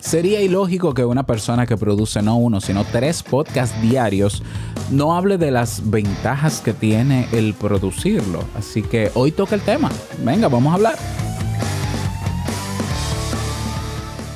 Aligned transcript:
Sería 0.00 0.40
ilógico 0.40 0.94
que 0.94 1.04
una 1.04 1.24
persona 1.24 1.66
que 1.66 1.76
produce 1.76 2.22
no 2.22 2.36
uno, 2.36 2.60
sino 2.60 2.84
tres 2.84 3.22
podcasts 3.22 3.80
diarios 3.82 4.42
no 4.90 5.16
hable 5.16 5.38
de 5.38 5.50
las 5.50 5.90
ventajas 5.90 6.60
que 6.60 6.72
tiene 6.72 7.28
el 7.32 7.54
producirlo. 7.54 8.44
Así 8.56 8.82
que 8.82 9.10
hoy 9.14 9.32
toca 9.32 9.54
el 9.54 9.62
tema. 9.62 9.90
Venga, 10.24 10.48
vamos 10.48 10.72
a 10.72 10.74
hablar. 10.76 10.98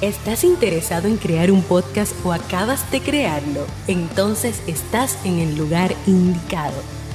¿Estás 0.01 0.45
interesado 0.45 1.09
en 1.09 1.19
crear 1.19 1.51
un 1.51 1.63
podcast 1.63 2.15
o 2.25 2.33
acabas 2.33 2.91
de 2.91 3.01
crearlo? 3.01 3.67
Entonces 3.87 4.63
estás 4.67 5.19
en 5.25 5.39
el 5.39 5.57
lugar 5.57 5.95
indicado 6.07 7.00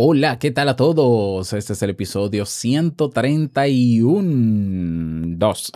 Hola, 0.00 0.38
¿qué 0.38 0.52
tal 0.52 0.68
a 0.68 0.76
todos? 0.76 1.52
Este 1.52 1.72
es 1.72 1.82
el 1.82 1.90
episodio 1.90 2.46
131. 2.46 5.34
2. 5.36 5.72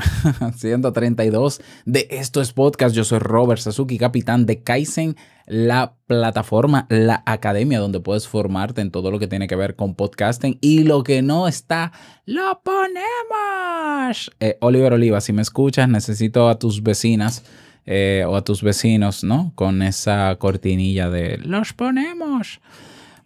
132 0.57 1.61
de 1.87 2.07
Esto 2.09 2.41
es 2.41 2.53
Podcast. 2.53 2.95
Yo 2.95 3.03
soy 3.03 3.19
Robert 3.19 3.61
Sasuki, 3.61 3.99
capitán 3.99 4.47
de 4.47 4.63
Kaizen, 4.63 5.17
la 5.47 5.97
plataforma, 6.07 6.87
la 6.89 7.25
academia 7.27 7.81
donde 7.81 7.99
puedes 7.99 8.29
formarte 8.29 8.81
en 8.81 8.93
todo 8.93 9.11
lo 9.11 9.19
que 9.19 9.27
tiene 9.27 9.49
que 9.49 9.57
ver 9.57 9.75
con 9.75 9.97
podcasting 9.97 10.57
y 10.61 10.85
lo 10.85 11.03
que 11.03 11.21
no 11.23 11.49
está, 11.49 11.91
lo 12.25 12.63
ponemos. 12.63 14.31
Eh, 14.39 14.57
Oliver 14.61 14.93
Oliva, 14.93 15.21
si 15.21 15.33
me 15.33 15.43
escuchas, 15.43 15.89
necesito 15.89 16.49
a 16.49 16.61
tus 16.61 16.85
vecinas. 16.85 17.43
Eh, 17.85 18.25
o 18.29 18.37
a 18.37 18.45
tus 18.45 18.63
vecinos, 18.63 19.25
¿no? 19.25 19.51
Con 19.57 19.83
esa 19.83 20.37
cortinilla 20.37 21.11
de 21.11 21.39
los 21.39 21.73
ponemos. 21.73 22.61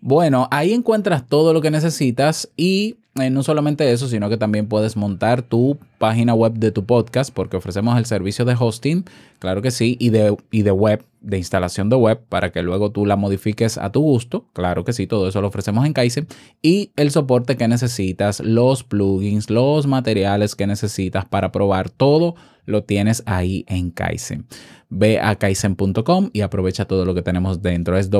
Bueno, 0.00 0.48
ahí 0.50 0.72
encuentras 0.72 1.26
todo 1.26 1.52
lo 1.52 1.60
que 1.60 1.70
necesitas 1.70 2.48
y 2.56 2.96
eh, 3.20 3.30
no 3.30 3.42
solamente 3.42 3.90
eso, 3.92 4.08
sino 4.08 4.28
que 4.28 4.36
también 4.36 4.68
puedes 4.68 4.96
montar 4.96 5.42
tu 5.42 5.78
página 5.98 6.34
web 6.34 6.54
de 6.54 6.70
tu 6.70 6.84
podcast 6.84 7.32
porque 7.32 7.56
ofrecemos 7.56 7.96
el 7.98 8.06
servicio 8.06 8.44
de 8.44 8.56
hosting, 8.58 9.04
claro 9.38 9.62
que 9.62 9.70
sí, 9.70 9.96
y 9.98 10.10
de, 10.10 10.36
y 10.50 10.62
de 10.62 10.70
web, 10.70 11.04
de 11.20 11.38
instalación 11.38 11.88
de 11.88 11.96
web 11.96 12.20
para 12.28 12.52
que 12.52 12.62
luego 12.62 12.90
tú 12.90 13.06
la 13.06 13.16
modifiques 13.16 13.78
a 13.78 13.90
tu 13.90 14.00
gusto, 14.00 14.46
claro 14.52 14.84
que 14.84 14.92
sí, 14.92 15.06
todo 15.06 15.28
eso 15.28 15.40
lo 15.40 15.48
ofrecemos 15.48 15.86
en 15.86 15.92
Kaizen 15.92 16.26
y 16.62 16.90
el 16.96 17.10
soporte 17.10 17.56
que 17.56 17.68
necesitas, 17.68 18.40
los 18.40 18.84
plugins, 18.84 19.50
los 19.50 19.86
materiales 19.86 20.54
que 20.54 20.66
necesitas 20.66 21.24
para 21.24 21.52
probar 21.52 21.90
todo 21.90 22.34
lo 22.66 22.84
tienes 22.84 23.22
ahí 23.26 23.64
en 23.68 23.90
Kaizen. 23.90 24.46
Ve 24.88 25.20
a 25.20 25.36
kaizen.com 25.36 26.30
y 26.32 26.42
aprovecha 26.42 26.84
todo 26.84 27.04
lo 27.04 27.14
que 27.14 27.22
tenemos 27.22 27.62
dentro. 27.62 27.96
Es 27.96 28.10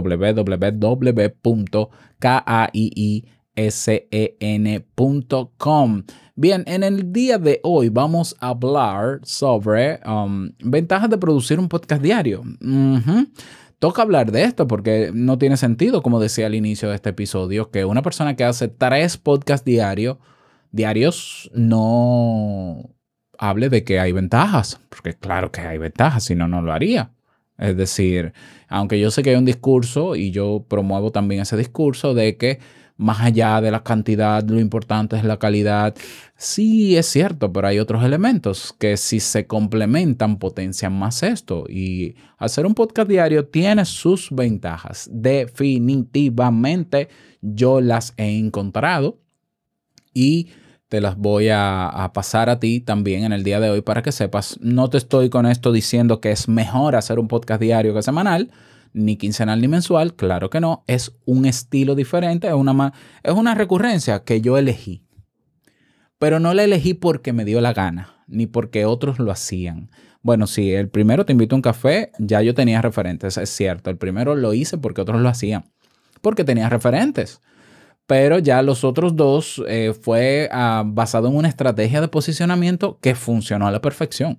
www.kaiisen.com. 3.56 6.02
Bien, 6.34 6.64
en 6.66 6.82
el 6.82 7.12
día 7.12 7.38
de 7.38 7.60
hoy 7.62 7.88
vamos 7.88 8.36
a 8.40 8.50
hablar 8.50 9.20
sobre 9.22 10.00
um, 10.06 10.50
ventajas 10.60 11.08
de 11.08 11.18
producir 11.18 11.58
un 11.58 11.68
podcast 11.68 12.02
diario. 12.02 12.42
Toca 13.78 14.02
hablar 14.02 14.32
de 14.32 14.44
esto 14.44 14.66
porque 14.66 15.10
no 15.12 15.38
tiene 15.38 15.56
sentido, 15.56 16.02
como 16.02 16.20
decía 16.20 16.46
al 16.46 16.54
inicio 16.54 16.90
de 16.90 16.96
este 16.96 17.10
episodio, 17.10 17.70
que 17.70 17.84
una 17.84 18.02
persona 18.02 18.36
que 18.36 18.44
hace 18.44 18.68
tres 18.68 19.16
podcasts 19.16 19.64
diarios, 19.64 20.18
diarios 20.72 21.50
no, 21.54 22.90
hable 23.38 23.68
de 23.68 23.84
que 23.84 24.00
hay 24.00 24.12
ventajas, 24.12 24.80
porque 24.88 25.14
claro 25.14 25.50
que 25.50 25.62
hay 25.62 25.78
ventajas, 25.78 26.24
si 26.24 26.34
no, 26.34 26.48
no 26.48 26.62
lo 26.62 26.72
haría. 26.72 27.12
Es 27.58 27.76
decir, 27.76 28.34
aunque 28.68 29.00
yo 29.00 29.10
sé 29.10 29.22
que 29.22 29.30
hay 29.30 29.36
un 29.36 29.46
discurso 29.46 30.16
y 30.16 30.30
yo 30.30 30.66
promuevo 30.68 31.10
también 31.10 31.40
ese 31.40 31.56
discurso 31.56 32.12
de 32.12 32.36
que 32.36 32.58
más 32.96 33.20
allá 33.20 33.60
de 33.60 33.70
la 33.70 33.82
cantidad, 33.82 34.42
lo 34.48 34.58
importante 34.58 35.16
es 35.16 35.24
la 35.24 35.38
calidad. 35.38 35.94
Sí, 36.36 36.96
es 36.96 37.06
cierto, 37.06 37.52
pero 37.52 37.68
hay 37.68 37.78
otros 37.78 38.02
elementos 38.04 38.74
que 38.78 38.96
si 38.96 39.20
se 39.20 39.46
complementan 39.46 40.38
potencian 40.38 40.98
más 40.98 41.22
esto. 41.22 41.64
Y 41.68 42.16
hacer 42.38 42.64
un 42.66 42.74
podcast 42.74 43.08
diario 43.08 43.46
tiene 43.46 43.84
sus 43.84 44.30
ventajas. 44.30 45.08
Definitivamente 45.12 47.08
yo 47.42 47.80
las 47.80 48.14
he 48.16 48.38
encontrado 48.38 49.18
y 50.14 50.48
te 50.88 51.00
las 51.00 51.16
voy 51.16 51.48
a, 51.50 52.10
pasar 52.14 52.48
a 52.48 52.60
ti 52.60 52.80
también 52.80 53.24
en 53.24 53.32
el 53.32 53.42
día 53.42 53.60
de 53.60 53.70
hoy 53.70 53.82
para 53.82 54.02
que 54.02 54.12
sepas. 54.12 54.58
No 54.60 54.88
te 54.88 54.98
estoy 54.98 55.30
con 55.30 55.46
esto 55.46 55.72
diciendo 55.72 56.20
que 56.20 56.30
es 56.30 56.48
mejor 56.48 56.96
hacer 56.96 57.18
un 57.18 57.28
podcast 57.28 57.60
diario 57.60 57.92
que 57.92 58.02
semanal, 58.02 58.50
ni 58.92 59.16
quincenal 59.16 59.60
ni 59.60 59.68
mensual. 59.68 60.14
Claro 60.14 60.50
que 60.50 60.60
no. 60.60 60.84
Es 60.86 61.16
un 61.24 61.46
estilo 61.46 61.94
diferente, 61.94 62.48
es 62.48 62.54
una, 62.54 62.92
es 63.22 63.32
una 63.32 63.54
recurrencia 63.54 64.24
que 64.24 64.40
yo 64.40 64.58
elegí. 64.58 65.04
Pero 66.18 66.40
no 66.40 66.54
la 66.54 66.64
elegí 66.64 66.94
porque 66.94 67.32
me 67.32 67.44
dio 67.44 67.60
la 67.60 67.72
gana, 67.72 68.24
ni 68.26 68.46
porque 68.46 68.84
otros 68.86 69.18
lo 69.18 69.30
hacían. 69.30 69.90
Bueno, 70.22 70.46
sí, 70.46 70.72
el 70.72 70.88
primero 70.88 71.24
te 71.24 71.32
invito 71.32 71.54
a 71.54 71.58
un 71.58 71.62
café, 71.62 72.10
ya 72.18 72.42
yo 72.42 72.54
tenía 72.54 72.82
referentes, 72.82 73.36
es 73.36 73.50
cierto. 73.50 73.90
El 73.90 73.98
primero 73.98 74.34
lo 74.34 74.54
hice 74.54 74.78
porque 74.78 75.02
otros 75.02 75.20
lo 75.20 75.28
hacían, 75.28 75.66
porque 76.22 76.42
tenía 76.44 76.68
referentes 76.68 77.40
pero 78.06 78.38
ya 78.38 78.62
los 78.62 78.84
otros 78.84 79.16
dos 79.16 79.62
eh, 79.66 79.92
fue 80.00 80.48
ah, 80.52 80.84
basado 80.86 81.28
en 81.28 81.36
una 81.36 81.48
estrategia 81.48 82.00
de 82.00 82.08
posicionamiento 82.08 82.98
que 83.00 83.14
funcionó 83.14 83.66
a 83.66 83.70
la 83.70 83.80
perfección. 83.80 84.38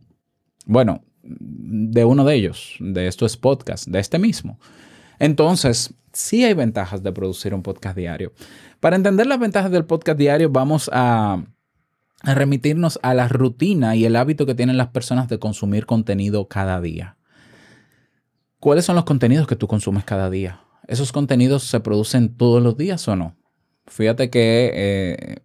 Bueno, 0.66 1.03
de 1.27 2.05
uno 2.05 2.23
de 2.25 2.35
ellos, 2.35 2.75
de 2.79 3.07
estos 3.07 3.38
podcasts, 3.38 3.91
de 3.91 3.99
este 3.99 4.19
mismo. 4.19 4.59
Entonces, 5.19 5.93
sí 6.13 6.43
hay 6.43 6.53
ventajas 6.53 7.03
de 7.03 7.11
producir 7.11 7.53
un 7.53 7.63
podcast 7.63 7.97
diario. 7.97 8.33
Para 8.79 8.95
entender 8.95 9.27
las 9.27 9.39
ventajas 9.39 9.71
del 9.71 9.85
podcast 9.85 10.17
diario, 10.17 10.49
vamos 10.49 10.89
a, 10.93 11.43
a 12.21 12.33
remitirnos 12.33 12.99
a 13.03 13.13
la 13.13 13.27
rutina 13.27 13.95
y 13.95 14.05
el 14.05 14.16
hábito 14.16 14.45
que 14.45 14.55
tienen 14.55 14.77
las 14.77 14.87
personas 14.87 15.27
de 15.27 15.39
consumir 15.39 15.85
contenido 15.85 16.47
cada 16.47 16.81
día. 16.81 17.17
¿Cuáles 18.59 18.85
son 18.85 18.95
los 18.95 19.05
contenidos 19.05 19.47
que 19.47 19.55
tú 19.55 19.67
consumes 19.67 20.03
cada 20.03 20.29
día? 20.29 20.61
¿Esos 20.87 21.11
contenidos 21.11 21.63
se 21.63 21.79
producen 21.79 22.35
todos 22.35 22.63
los 22.63 22.77
días 22.77 23.07
o 23.07 23.16
no? 23.16 23.35
Fíjate 23.87 24.29
que 24.29 24.71
eh, 24.73 25.37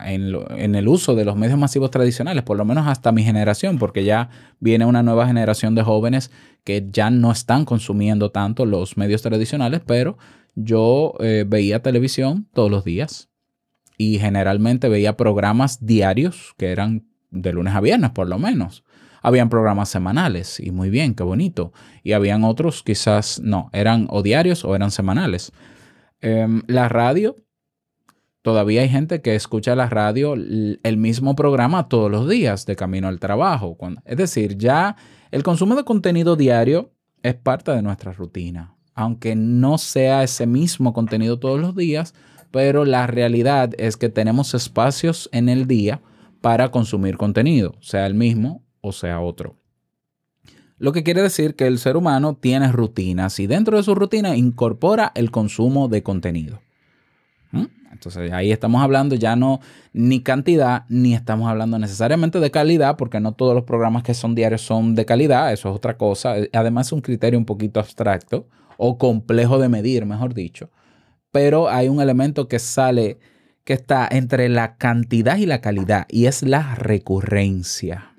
en, 0.00 0.74
el 0.74 0.88
uso 0.88 1.14
de 1.14 1.24
los 1.24 1.36
medios 1.36 1.58
masivos 1.58 1.90
tradicionales, 1.90 2.42
por 2.42 2.56
lo 2.56 2.64
menos 2.64 2.86
hasta 2.86 3.12
mi 3.12 3.22
generación, 3.22 3.78
porque 3.78 4.04
ya 4.04 4.30
viene 4.60 4.86
una 4.86 5.02
nueva 5.02 5.26
generación 5.26 5.74
de 5.74 5.82
jóvenes 5.82 6.30
que 6.64 6.88
ya 6.90 7.10
no 7.10 7.30
están 7.30 7.64
consumiendo 7.64 8.30
tanto 8.30 8.66
los 8.66 8.96
medios 8.96 9.22
tradicionales, 9.22 9.80
pero 9.84 10.18
yo 10.54 11.14
eh, 11.20 11.44
veía 11.46 11.82
televisión 11.82 12.48
todos 12.52 12.70
los 12.70 12.84
días 12.84 13.28
y 13.98 14.18
generalmente 14.18 14.88
veía 14.88 15.16
programas 15.16 15.84
diarios 15.84 16.54
que 16.56 16.70
eran 16.70 17.06
de 17.30 17.52
lunes 17.52 17.74
a 17.74 17.80
viernes 17.80 18.10
por 18.10 18.28
lo 18.28 18.38
menos. 18.38 18.84
Habían 19.22 19.48
programas 19.48 19.88
semanales 19.88 20.60
y 20.60 20.70
muy 20.70 20.90
bien, 20.90 21.14
qué 21.14 21.22
bonito. 21.22 21.72
Y 22.02 22.12
habían 22.12 22.44
otros 22.44 22.82
quizás 22.82 23.40
no, 23.42 23.70
eran 23.72 24.06
o 24.10 24.22
diarios 24.22 24.64
o 24.64 24.74
eran 24.74 24.90
semanales. 24.90 25.52
Em, 26.20 26.62
la 26.66 26.88
radio 26.88 27.36
Todavía 28.44 28.82
hay 28.82 28.90
gente 28.90 29.22
que 29.22 29.34
escucha 29.34 29.74
la 29.74 29.88
radio 29.88 30.34
el 30.34 30.96
mismo 30.98 31.34
programa 31.34 31.88
todos 31.88 32.10
los 32.10 32.28
días 32.28 32.66
de 32.66 32.76
camino 32.76 33.08
al 33.08 33.18
trabajo. 33.18 33.78
Es 34.04 34.18
decir, 34.18 34.58
ya 34.58 34.96
el 35.30 35.42
consumo 35.42 35.74
de 35.76 35.84
contenido 35.84 36.36
diario 36.36 36.92
es 37.22 37.36
parte 37.36 37.70
de 37.70 37.80
nuestra 37.80 38.12
rutina. 38.12 38.76
Aunque 38.92 39.34
no 39.34 39.78
sea 39.78 40.22
ese 40.22 40.46
mismo 40.46 40.92
contenido 40.92 41.38
todos 41.38 41.58
los 41.58 41.74
días, 41.74 42.12
pero 42.50 42.84
la 42.84 43.06
realidad 43.06 43.70
es 43.78 43.96
que 43.96 44.10
tenemos 44.10 44.52
espacios 44.52 45.30
en 45.32 45.48
el 45.48 45.66
día 45.66 46.02
para 46.42 46.70
consumir 46.70 47.16
contenido, 47.16 47.74
sea 47.80 48.04
el 48.04 48.12
mismo 48.12 48.62
o 48.82 48.92
sea 48.92 49.22
otro. 49.22 49.56
Lo 50.76 50.92
que 50.92 51.02
quiere 51.02 51.22
decir 51.22 51.56
que 51.56 51.66
el 51.66 51.78
ser 51.78 51.96
humano 51.96 52.36
tiene 52.36 52.70
rutinas 52.70 53.40
y 53.40 53.46
dentro 53.46 53.78
de 53.78 53.84
su 53.84 53.94
rutina 53.94 54.36
incorpora 54.36 55.12
el 55.14 55.30
consumo 55.30 55.88
de 55.88 56.02
contenido. 56.02 56.60
¿Mm? 57.52 57.64
Entonces 57.94 58.32
ahí 58.32 58.52
estamos 58.52 58.82
hablando 58.82 59.14
ya 59.14 59.36
no 59.36 59.60
ni 59.92 60.20
cantidad, 60.20 60.84
ni 60.88 61.14
estamos 61.14 61.48
hablando 61.48 61.78
necesariamente 61.78 62.40
de 62.40 62.50
calidad, 62.50 62.96
porque 62.96 63.20
no 63.20 63.32
todos 63.32 63.54
los 63.54 63.64
programas 63.64 64.02
que 64.02 64.12
son 64.12 64.34
diarios 64.34 64.60
son 64.60 64.94
de 64.94 65.06
calidad, 65.06 65.52
eso 65.52 65.70
es 65.70 65.76
otra 65.76 65.96
cosa. 65.96 66.34
Además 66.52 66.88
es 66.88 66.92
un 66.92 67.00
criterio 67.00 67.38
un 67.38 67.46
poquito 67.46 67.80
abstracto 67.80 68.46
o 68.76 68.98
complejo 68.98 69.58
de 69.58 69.68
medir, 69.68 70.04
mejor 70.04 70.34
dicho. 70.34 70.70
Pero 71.30 71.68
hay 71.68 71.88
un 71.88 72.00
elemento 72.00 72.48
que 72.48 72.58
sale, 72.58 73.18
que 73.64 73.72
está 73.72 74.06
entre 74.10 74.48
la 74.48 74.76
cantidad 74.76 75.36
y 75.36 75.46
la 75.46 75.60
calidad, 75.60 76.06
y 76.10 76.26
es 76.26 76.42
la 76.42 76.74
recurrencia. 76.74 78.14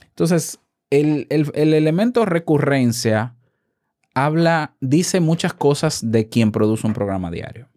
Entonces, 0.00 0.60
el, 0.90 1.26
elemento 1.30 2.24
recurrencia 2.24 3.36
habla, 4.14 4.76
dice 4.80 5.20
muchas 5.20 5.52
cosas 5.52 6.10
de 6.10 6.28
quien 6.28 6.50
produce 6.50 6.86
un 6.86 6.94
programa 6.94 7.30
diario. 7.30 7.68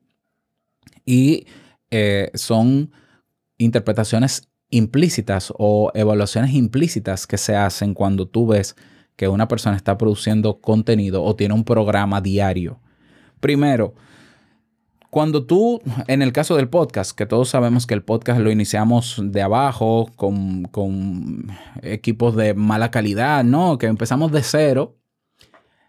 Y 1.06 1.48
eh, 1.90 2.32
son 2.34 2.92
interpretaciones 3.58 4.50
implícitas 4.70 5.54
o 5.58 5.92
evaluaciones 5.94 6.54
implícitas 6.54 7.28
que 7.28 7.38
se 7.38 7.56
hacen 7.56 7.94
cuando 7.94 8.28
tú 8.28 8.48
ves 8.48 8.76
que 9.16 9.28
una 9.28 9.48
persona 9.48 9.76
está 9.76 9.98
produciendo 9.98 10.62
contenido 10.62 11.24
o 11.24 11.36
tiene 11.36 11.54
un 11.54 11.64
programa 11.64 12.22
diario. 12.22 12.80
Primero, 13.40 13.94
cuando 15.12 15.46
tú, 15.46 15.82
en 16.08 16.22
el 16.22 16.32
caso 16.32 16.56
del 16.56 16.70
podcast, 16.70 17.12
que 17.12 17.26
todos 17.26 17.50
sabemos 17.50 17.86
que 17.86 17.94
el 17.94 18.02
podcast 18.02 18.40
lo 18.40 18.50
iniciamos 18.50 19.22
de 19.22 19.42
abajo, 19.42 20.10
con, 20.16 20.64
con 20.64 21.48
equipos 21.82 22.36
de 22.38 22.54
mala 22.54 22.92
calidad, 22.92 23.44
¿no? 23.44 23.78
Que 23.78 23.88
empezamos 23.88 24.32
de 24.32 24.42
cero. 24.42 24.98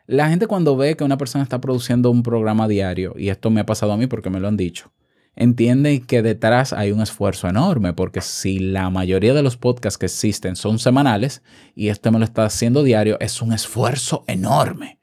La 0.07 0.29
gente 0.29 0.49
cuando 0.49 0.77
ve 0.77 0.97
que 0.97 1.05
una 1.05 1.19
persona 1.19 1.45
está 1.45 1.61
produciendo 1.61 2.11
un 2.11 2.25
programa 2.25 2.67
diario, 2.67 3.15
y 3.17 3.29
esto 3.29 3.49
me 3.51 3.61
ha 3.61 3.67
pasado 3.67 3.93
a 3.93 3.97
mí 3.97 4.09
porque 4.09 4.29
me 4.29 4.41
lo 4.41 4.49
han 4.49 4.57
dicho, 4.57 4.91
entiende 5.35 6.03
que 6.03 6.23
detrás 6.23 6.73
hay 6.73 6.93
un 6.93 7.01
esfuerzo 7.01 7.49
enorme, 7.49 7.93
porque 7.93 8.21
si 8.21 8.59
la 8.59 8.91
mayoría 8.91 9.35
de 9.35 9.43
los 9.43 9.57
podcasts 9.57 9.99
que 9.99 10.07
existen 10.07 10.57
son 10.57 10.79
semanales 10.79 11.43
y 11.75 11.89
este 11.89 12.11
me 12.11 12.19
lo 12.19 12.25
está 12.25 12.45
haciendo 12.45 12.83
diario, 12.83 13.19
es 13.21 13.41
un 13.43 13.53
esfuerzo 13.53 14.25
enorme. 14.27 14.99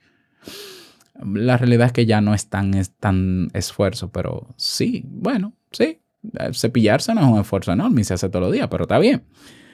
La 1.21 1.57
realidad 1.57 1.87
es 1.87 1.93
que 1.93 2.05
ya 2.05 2.21
no 2.21 2.33
es 2.33 2.47
tan, 2.47 2.71
tan 2.99 3.49
esfuerzo, 3.53 4.11
pero 4.11 4.47
sí, 4.55 5.03
bueno, 5.05 5.53
sí. 5.71 5.99
Cepillarse 6.53 7.13
no 7.13 7.21
es 7.21 7.27
un 7.27 7.39
esfuerzo 7.39 7.71
enorme 7.71 8.01
y 8.01 8.03
se 8.03 8.13
hace 8.13 8.29
todos 8.29 8.43
los 8.43 8.53
días, 8.53 8.67
pero 8.69 8.83
está 8.83 8.99
bien. 8.99 9.23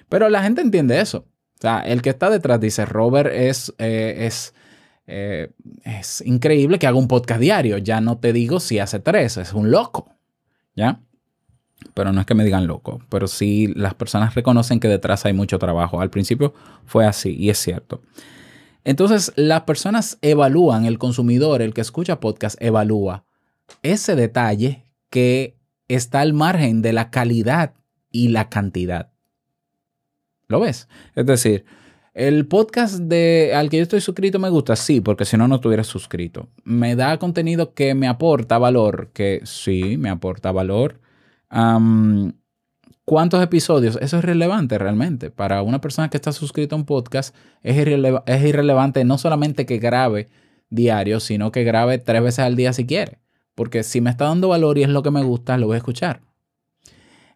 Pero 0.10 0.30
la 0.30 0.44
gente 0.44 0.62
entiende 0.62 1.00
eso. 1.00 1.28
O 1.58 1.62
sea, 1.62 1.80
el 1.80 2.02
que 2.02 2.10
está 2.10 2.30
detrás 2.30 2.60
dice, 2.60 2.86
Robert 2.86 3.32
es, 3.34 3.74
eh, 3.78 4.16
es, 4.20 4.54
eh, 5.08 5.52
es 5.84 6.22
increíble 6.26 6.80
que 6.80 6.88
haga 6.88 6.98
un 6.98 7.08
podcast 7.08 7.40
diario. 7.40 7.78
Ya 7.78 8.02
no 8.02 8.18
te 8.18 8.34
digo 8.34 8.60
si 8.60 8.80
hace 8.80 9.00
tres, 9.00 9.38
es 9.38 9.54
un 9.54 9.72
loco. 9.72 10.15
¿Ya? 10.76 11.02
Pero 11.94 12.12
no 12.12 12.20
es 12.20 12.26
que 12.26 12.36
me 12.36 12.44
digan 12.44 12.68
loco, 12.68 13.02
pero 13.10 13.28
sí 13.28 13.68
las 13.76 13.94
personas 13.94 14.36
reconocen 14.36 14.80
que 14.80 14.88
detrás 14.88 15.26
hay 15.26 15.34
mucho 15.34 15.60
trabajo. 15.60 16.02
Al 16.02 16.10
principio 16.10 16.54
fue 16.86 17.06
así 17.06 17.36
y 17.38 17.50
es 17.50 17.58
cierto. 17.58 18.02
Entonces, 18.84 19.34
las 19.36 19.62
personas 19.62 20.18
evalúan, 20.22 20.86
el 20.86 21.00
consumidor, 21.00 21.62
el 21.62 21.74
que 21.74 21.82
escucha 21.82 22.20
podcast, 22.20 22.62
evalúa 22.62 23.26
ese 23.82 24.16
detalle 24.16 24.86
que 25.10 25.58
está 25.88 26.22
al 26.22 26.34
margen 26.34 26.82
de 26.82 26.94
la 26.94 27.10
calidad 27.10 27.74
y 28.12 28.30
la 28.30 28.50
cantidad. 28.50 29.12
¿Lo 30.48 30.60
ves? 30.60 30.88
Es 31.16 31.26
decir, 31.26 31.66
el 32.16 32.48
podcast 32.48 32.96
de, 32.96 33.52
al 33.54 33.70
que 33.70 33.78
yo 33.78 33.84
estoy 33.84 34.00
suscrito 34.00 34.40
me 34.40 34.50
gusta, 34.50 34.78
sí, 34.78 35.02
porque 35.02 35.26
si 35.26 35.36
no, 35.36 35.50
no 35.50 35.56
estuviera 35.56 35.84
suscrito. 35.84 36.48
Me 36.64 36.96
da 36.96 37.20
contenido 37.20 37.74
que 37.74 37.94
me 37.94 38.08
aporta 38.08 38.58
valor, 38.58 39.10
que 39.14 39.42
sí, 39.44 39.98
me 39.98 40.10
aporta 40.10 40.54
valor. 40.54 41.02
¿Cuántos 43.04 43.44
episodios? 43.44 44.00
Eso 44.02 44.18
es 44.18 44.24
relevante 44.24 44.78
realmente. 44.78 45.30
Para 45.30 45.62
una 45.62 45.82
persona 45.82 46.10
que 46.10 46.16
está 46.16 46.32
suscrita 46.32 46.76
a 46.76 46.80
un 46.80 46.86
podcast, 46.86 47.36
es, 47.64 47.76
es 47.78 48.46
irrelevante 48.46 49.04
no 49.04 49.18
solamente 49.18 49.66
que 49.66 49.78
grabe 49.78 50.30
diario, 50.70 51.20
sino 51.20 51.52
que 51.52 51.66
grabe 51.66 51.98
tres 51.98 52.24
veces 52.24 52.40
al 52.40 52.56
día 52.56 52.72
si 52.72 52.86
quiere. 52.86 53.20
Porque 53.56 53.84
si 53.84 54.00
me 54.00 54.10
está 54.10 54.26
dando 54.26 54.48
valor 54.48 54.78
y 54.78 54.84
es 54.84 54.90
lo 54.90 55.04
que 55.04 55.12
me 55.12 55.22
gusta, 55.22 55.58
lo 55.58 55.68
voy 55.68 55.76
a 55.76 55.78
escuchar. 55.80 56.22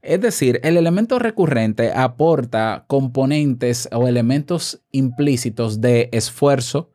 Es 0.01 0.21
decir, 0.21 0.59
el 0.63 0.77
elemento 0.77 1.19
recurrente 1.19 1.91
aporta 1.91 2.85
componentes 2.87 3.89
o 3.91 4.07
elementos 4.07 4.81
implícitos 4.91 5.81
de 5.81 6.09
esfuerzo, 6.11 6.91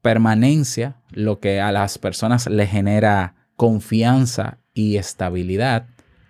permanencia, 0.00 1.02
lo 1.10 1.40
que 1.40 1.60
a 1.60 1.72
las 1.72 1.98
personas 1.98 2.48
le 2.48 2.66
genera 2.66 3.34
confianza 3.56 4.58
y 4.74 4.96
estabilidad 4.96 5.88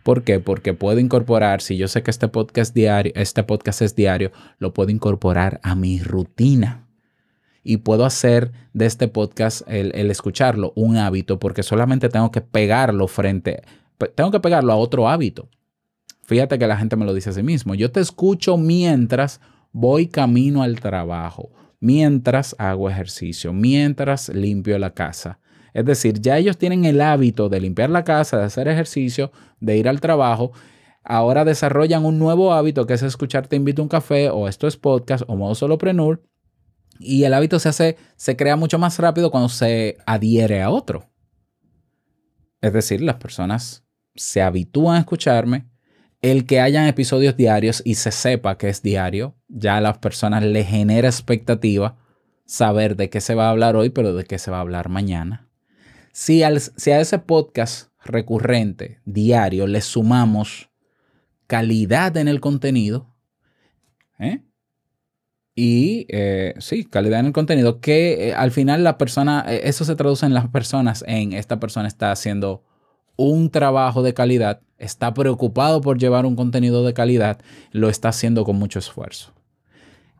¿Por 0.09 0.25
qué? 0.25 0.41
Porque 0.41 0.73
puedo 0.73 1.01
incorporar, 1.01 1.61
si 1.61 1.77
yo 1.77 1.87
sé 1.87 2.03
que 2.03 2.11
este 2.11 2.29
podcast, 2.29 2.75
diario, 2.75 3.13
este 3.15 3.43
podcast 3.43 3.83
es 3.83 3.95
diario, 3.95 4.33
lo 4.59 4.73
puedo 4.73 4.91
incorporar 4.91 5.61
a 5.63 5.75
mi 5.75 6.01
rutina. 6.01 6.89
Y 7.63 7.77
puedo 7.77 8.07
hacer 8.07 8.53
de 8.73 8.87
este 8.87 9.09
podcast, 9.09 9.69
el, 9.69 10.11
escucharlo, 10.11 10.73
un 10.77 10.97
hábito, 10.97 11.39
porque 11.39 11.63
solamente 11.63 12.09
tengo 12.09 12.31
que 12.31 12.41
pegarlo 12.41 13.07
frente, 13.07 13.61
tengo 14.15 14.31
que 14.31 14.41
pegarlo 14.41 14.73
a 14.73 14.77
otro 14.77 15.11
hábito. 15.11 15.51
Fíjate 16.29 16.59
que 16.59 16.67
la 16.67 16.77
gente 16.77 16.95
me 16.95 17.07
lo 17.07 17.15
dice 17.15 17.31
a 17.31 17.33
sí 17.33 17.43
mismo. 17.43 17.75
Yo 17.75 17.91
te 17.91 18.01
escucho 18.01 18.59
mientras 18.59 19.41
voy 19.73 20.09
camino 20.09 20.63
al 20.63 20.79
trabajo, 20.79 21.51
mientras 21.81 22.55
hago 22.59 22.91
ejercicio, 22.91 23.55
mientras 23.55 24.29
limpio 24.29 24.79
la 24.79 24.93
casa, 24.93 25.41
es 25.73 25.87
decir, 25.87 26.21
ya 26.21 26.37
ellos 26.37 26.59
tienen 26.59 26.85
el 26.85 27.01
hábito 27.01 27.49
de 27.49 27.61
limpiar 27.61 27.89
la 27.89 28.05
casa, 28.05 28.37
de 28.37 28.45
hacer 28.45 28.69
ejercicio, 28.69 29.33
de 29.59 29.79
ir 29.79 29.89
al 29.89 30.03
trabajo. 30.03 30.53
Ahora 31.03 31.47
desarrollan 31.47 32.05
un 32.05 32.19
nuevo 32.19 32.53
hábito 32.53 32.87
que 32.87 32.93
es 32.93 33.03
escuchar 33.03 33.47
Te 33.47 33.57
invito 33.57 33.81
a 33.81 33.85
un 33.85 33.89
café 33.89 34.29
o 34.29 34.49
esto 34.49 34.67
es 34.67 34.77
podcast 34.77 35.25
o 35.29 35.37
modo 35.37 35.55
soloprenur. 35.55 36.23
Y 36.99 37.25
el 37.25 37.33
hábito 37.33 37.59
se 37.59 37.71
hace, 37.71 37.97
se 38.17 38.37
crea 38.37 38.57
mucho 38.57 38.79
más 38.79 38.99
rápido 38.99 39.31
cuando 39.31 39.49
se 39.49 39.97
adhiere 40.05 40.61
a 40.61 40.69
otro. 40.69 41.09
Es 42.61 42.75
decir, 42.75 43.01
las 43.01 43.17
personas 43.17 43.87
se 44.15 44.43
habitúan 44.43 44.97
a 44.97 45.01
escucharme. 45.01 45.71
El 46.21 46.47
que 46.47 46.61
hayan 46.61 46.87
episodios 46.87 47.37
diarios 47.37 47.81
y 47.85 47.95
se 47.95 48.11
sepa 48.11 48.59
que 48.59 48.69
es 48.69 48.83
diario, 48.83 49.37
ya 49.49 49.77
a 49.77 49.81
las 49.81 49.99
personas 49.99 50.43
le 50.43 50.65
genera 50.65 51.09
expectativa 51.09 51.97
saber 52.45 52.97
de 52.97 53.09
qué 53.09 53.21
se 53.21 53.35
va 53.35 53.47
a 53.47 53.51
hablar 53.51 53.77
hoy, 53.77 53.91
pero 53.91 54.15
de 54.15 54.25
qué 54.25 54.39
se 54.39 54.51
va 54.51 54.57
a 54.57 54.63
hablar 54.63 54.89
mañana. 54.89 55.49
Si, 56.13 56.43
a 56.43 56.51
ese 56.51 57.19
podcast 57.21 57.91
recurrente, 58.05 59.01
diario, 59.05 59.69
le 59.69 59.81
sumamos 59.81 60.71
calidad 61.47 62.17
en 62.17 62.27
el 62.27 62.41
contenido, 62.41 63.15
¿eh? 64.19 64.43
y 65.55 66.07
eh, 66.09 66.55
sí, 66.59 66.85
calidad 66.85 67.21
en 67.21 67.27
el 67.27 67.33
contenido, 67.33 67.81
que 67.81 68.31
eh, 68.31 68.35
al 68.35 68.51
final 68.51 68.83
la 68.83 68.99
persona, 68.99 69.45
eso 69.49 69.85
se 69.85 69.95
traduce 69.95 70.27
en 70.27 70.35
las 70.35 70.49
personas, 70.49 71.05
en 71.07 71.33
esta 71.33 71.61
persona 71.61 71.87
está 71.87 72.11
haciendo 72.11 72.65
un 73.19 73.51
trabajo 73.51 74.03
de 74.03 74.15
calidad, 74.15 74.61
está 74.79 75.13
preocupado 75.13 75.81
por 75.81 75.99
llevar 75.99 76.25
un 76.25 76.37
contenido 76.37 76.87
de 76.87 76.95
calidad, 76.95 77.41
lo 77.73 77.91
está 77.91 78.11
haciendo 78.11 78.45
con 78.45 78.57
mucho 78.57 78.79
esfuerzo. 78.79 79.35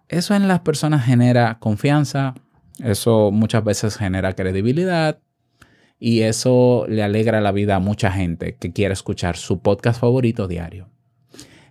Eso 0.09 0.35
en 0.35 0.49
las 0.49 0.61
personas 0.61 1.07
genera 1.07 1.59
confianza, 1.61 2.35
eso 2.83 3.31
muchas 3.31 3.63
veces 3.63 3.97
genera 3.97 4.35
credibilidad, 4.35 5.21
y 6.01 6.21
eso 6.23 6.87
le 6.89 7.03
alegra 7.03 7.41
la 7.41 7.53
vida 7.53 7.77
a 7.77 7.81
mucha 7.81 8.11
gente 8.11 8.57
que 8.57 8.73
quiere 8.73 8.95
escuchar 8.95 9.37
su 9.37 9.61
podcast 9.61 10.01
favorito 10.01 10.49
diario. 10.49 10.89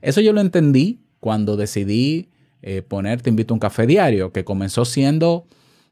Eso 0.02 0.22
yo 0.22 0.32
lo 0.32 0.42
entendí 0.42 1.02
cuando 1.20 1.58
decidí 1.58 2.30
eh, 2.62 2.82
poner 2.82 3.22
Te 3.22 3.30
invito 3.30 3.54
a 3.54 3.56
un 3.56 3.60
café 3.60 3.86
diario, 3.86 4.32
que 4.32 4.44
comenzó 4.44 4.86
siendo, 4.86 5.46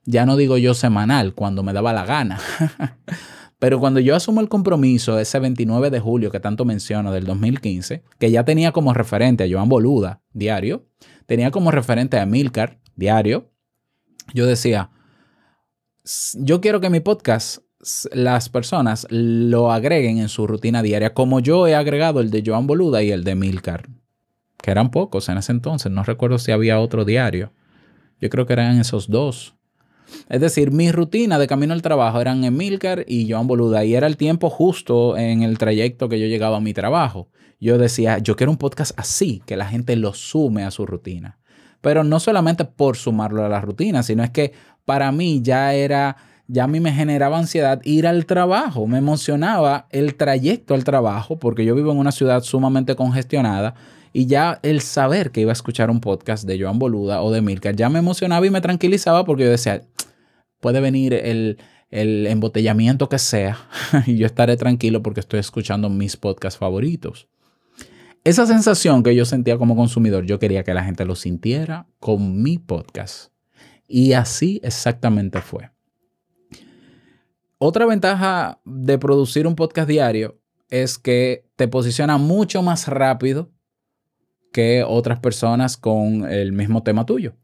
ya 0.06 0.25
no 0.25 0.36
digo 0.38 0.58
yo 0.58 0.74
semanal, 0.74 1.34
cuando 1.34 1.62
me 1.62 1.74
daba 1.74 1.94
la 1.94 2.06
gana. 2.06 2.39
Pero 3.66 3.80
cuando 3.80 4.00
yo 4.00 4.16
asumo 4.16 4.42
el 4.42 4.48
compromiso 4.48 5.18
ese 5.18 5.40
29 5.40 5.90
de 5.90 6.00
julio 6.00 6.30
que 6.30 6.40
tanto 6.40 6.66
menciono 6.66 7.12
del 7.12 7.26
2015, 7.26 8.04
que 8.20 8.30
ya 8.30 8.46
tenía 8.46 8.72
como 8.72 8.94
referente 8.94 9.44
a 9.44 9.48
Joan 9.50 9.70
Boluda 9.70 10.22
diario, 10.34 10.86
tenía 11.26 11.50
como 11.50 11.72
referente 11.72 12.20
a 12.20 12.28
Milcar 12.28 12.80
diario, 12.96 13.50
yo 14.36 14.46
decía, 14.46 14.92
yo 16.36 16.62
quiero 16.62 16.80
que 16.80 16.92
mi 16.92 17.00
podcast 17.00 17.64
las 18.14 18.50
personas 18.50 19.08
lo 19.10 19.72
agreguen 19.72 20.20
en 20.20 20.30
su 20.30 20.46
rutina 20.46 20.84
diaria, 20.84 21.16
como 21.16 21.40
yo 21.40 21.66
he 21.66 21.74
agregado 21.74 22.20
el 22.20 22.30
de 22.30 22.44
Joan 22.46 22.68
Boluda 22.68 23.02
y 23.02 23.10
el 23.10 23.24
de 23.24 23.34
Milcar, 23.34 23.90
que 24.62 24.70
eran 24.70 24.92
pocos 24.92 25.28
en 25.28 25.40
ese 25.40 25.54
entonces. 25.54 25.92
No 25.92 26.04
recuerdo 26.04 26.38
si 26.38 26.52
había 26.52 26.80
otro 26.80 27.04
diario. 27.04 27.52
Yo 28.22 28.30
creo 28.30 28.46
que 28.46 28.54
eran 28.54 28.80
esos 28.80 29.10
dos. 29.10 29.55
Es 30.30 30.42
decir, 30.42 30.72
mi 30.72 30.92
rutina 30.92 31.40
de 31.40 31.48
camino 31.48 31.74
al 31.74 31.82
trabajo 31.82 32.22
eran 32.22 32.44
Emilcar 32.44 33.06
y 33.08 33.30
Joan 33.30 33.48
Boluda 33.48 33.86
y 33.86 33.96
era 33.96 34.08
el 34.08 34.18
tiempo 34.18 34.50
justo 34.50 35.18
en 35.18 35.44
el 35.44 35.58
trayecto 35.58 36.10
que 36.10 36.20
yo 36.20 36.28
llegaba 36.28 36.58
a 36.58 36.62
mi 36.62 36.74
trabajo. 36.74 37.30
Yo 37.60 37.78
decía, 37.78 38.18
yo 38.20 38.36
quiero 38.36 38.52
un 38.52 38.58
podcast 38.58 38.98
así, 38.98 39.42
que 39.46 39.58
la 39.58 39.68
gente 39.68 39.96
lo 39.96 40.14
sume 40.14 40.64
a 40.64 40.72
su 40.72 40.86
rutina. 40.86 41.40
Pero 41.82 42.04
no 42.04 42.20
solamente 42.20 42.66
por 42.66 42.98
sumarlo 42.98 43.46
a 43.46 43.50
la 43.50 43.62
rutina, 43.62 44.04
sino 44.04 44.24
es 44.24 44.32
que 44.32 44.54
para 44.86 45.12
mí 45.12 45.42
ya 45.42 45.74
era 45.74 46.18
ya 46.48 46.66
a 46.66 46.68
mí 46.68 46.80
me 46.80 46.92
generaba 46.92 47.38
ansiedad 47.40 47.82
ir 47.84 48.06
al 48.06 48.26
trabajo, 48.26 48.86
me 48.86 49.00
emocionaba 49.00 49.88
el 49.90 50.16
trayecto 50.16 50.76
al 50.76 50.84
trabajo, 50.84 51.40
porque 51.40 51.66
yo 51.66 51.74
vivo 51.74 51.92
en 51.92 51.98
una 51.98 52.12
ciudad 52.12 52.44
sumamente 52.44 52.96
congestionada 52.96 53.74
y 54.18 54.28
ya 54.28 54.62
el 54.64 54.80
saber 54.80 55.32
que 55.32 55.42
iba 55.42 55.52
a 55.52 55.60
escuchar 55.60 55.90
un 55.90 56.00
podcast 56.00 56.46
de 56.46 56.58
Joan 56.58 56.80
Boluda 56.80 57.22
o 57.22 57.34
de 57.34 57.42
Milka 57.42 57.72
ya 57.72 57.90
me 57.90 58.00
emocionaba 58.00 58.48
y 58.48 58.50
me 58.50 58.62
tranquilizaba 58.62 59.26
porque 59.26 59.44
yo 59.44 59.50
decía, 59.50 59.82
puede 60.62 60.80
venir 60.80 61.14
el, 61.14 61.58
el 61.90 62.26
embotellamiento 62.26 63.10
que 63.10 63.20
sea 63.20 63.68
y 64.08 64.16
yo 64.16 64.26
estaré 64.26 64.56
tranquilo 64.56 65.04
porque 65.04 65.20
estoy 65.20 65.42
escuchando 65.42 65.90
mis 65.90 66.16
podcasts 66.16 66.58
favoritos. 66.58 67.28
esa 68.24 68.46
sensación 68.46 69.04
que 69.04 69.14
yo 69.14 69.26
sentía 69.26 69.58
como 69.58 69.76
consumidor, 69.76 70.24
yo 70.26 70.40
quería 70.40 70.64
que 70.64 70.74
la 70.74 70.86
gente 70.86 71.04
lo 71.04 71.16
sintiera 71.16 71.86
con 72.00 72.42
mi 72.42 72.58
podcast. 72.58 73.34
Y 73.86 74.14
así 74.14 74.62
exactamente 74.64 75.42
fue. 75.42 75.72
Otra 77.58 77.86
ventaja 77.86 78.62
de 78.64 78.98
producir 78.98 79.46
un 79.46 79.58
podcast 79.58 79.90
diario 79.90 80.40
es 80.70 80.98
que 80.98 81.50
te 81.58 81.68
posiciona 81.68 82.18
mucho 82.18 82.62
más 82.62 82.88
rápido 82.88 83.52
que 84.56 84.86
otras 84.88 85.20
personas 85.20 85.76
con 85.76 86.32
el 86.32 86.54
mismo 86.54 86.82
tema 86.82 87.06
tuyo. 87.06 87.36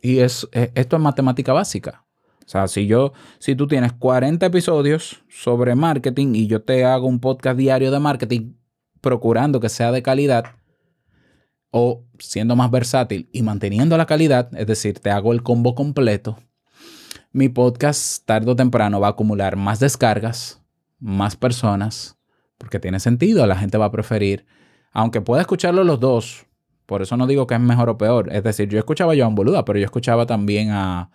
Y 0.00 0.20
es, 0.20 0.48
e, 0.52 0.72
esto 0.74 0.96
es 0.96 1.02
matemática 1.02 1.52
básica. 1.52 2.06
O 2.46 2.48
sea, 2.48 2.66
si 2.66 2.86
yo, 2.86 3.12
si 3.38 3.54
tú 3.54 3.66
tienes 3.66 3.92
40 3.92 4.46
episodios 4.46 5.22
sobre 5.28 5.74
marketing 5.74 6.34
y 6.34 6.46
yo 6.46 6.62
te 6.62 6.86
hago 6.86 7.08
un 7.08 7.20
podcast 7.20 7.58
diario 7.58 7.90
de 7.90 7.98
marketing 7.98 8.54
procurando 9.02 9.60
que 9.60 9.68
sea 9.68 9.92
de 9.92 10.02
calidad 10.02 10.46
o 11.72 12.06
siendo 12.18 12.56
más 12.56 12.70
versátil 12.70 13.28
y 13.34 13.42
manteniendo 13.42 13.98
la 13.98 14.06
calidad, 14.06 14.48
es 14.56 14.66
decir, 14.66 14.98
te 14.98 15.10
hago 15.10 15.34
el 15.34 15.42
combo 15.42 15.74
completo, 15.74 16.38
mi 17.32 17.50
podcast 17.50 18.24
tarde 18.24 18.50
o 18.50 18.56
temprano 18.56 18.98
va 18.98 19.08
a 19.08 19.10
acumular 19.10 19.56
más 19.56 19.78
descargas, 19.78 20.62
más 21.00 21.36
personas, 21.36 22.16
porque 22.56 22.80
tiene 22.80 22.98
sentido, 22.98 23.46
la 23.46 23.56
gente 23.56 23.76
va 23.76 23.84
a 23.84 23.92
preferir, 23.92 24.46
aunque 24.92 25.20
pueda 25.20 25.42
escucharlo 25.42 25.84
los 25.84 26.00
dos, 26.00 26.46
por 26.86 27.02
eso 27.02 27.16
no 27.16 27.26
digo 27.26 27.46
que 27.46 27.54
es 27.54 27.60
mejor 27.60 27.88
o 27.88 27.98
peor, 27.98 28.32
es 28.32 28.42
decir, 28.42 28.68
yo 28.68 28.78
escuchaba 28.78 29.12
a 29.12 29.16
Joan 29.16 29.34
Boluda, 29.34 29.64
pero 29.64 29.78
yo 29.78 29.84
escuchaba 29.84 30.26
también 30.26 30.70
a, 30.70 31.10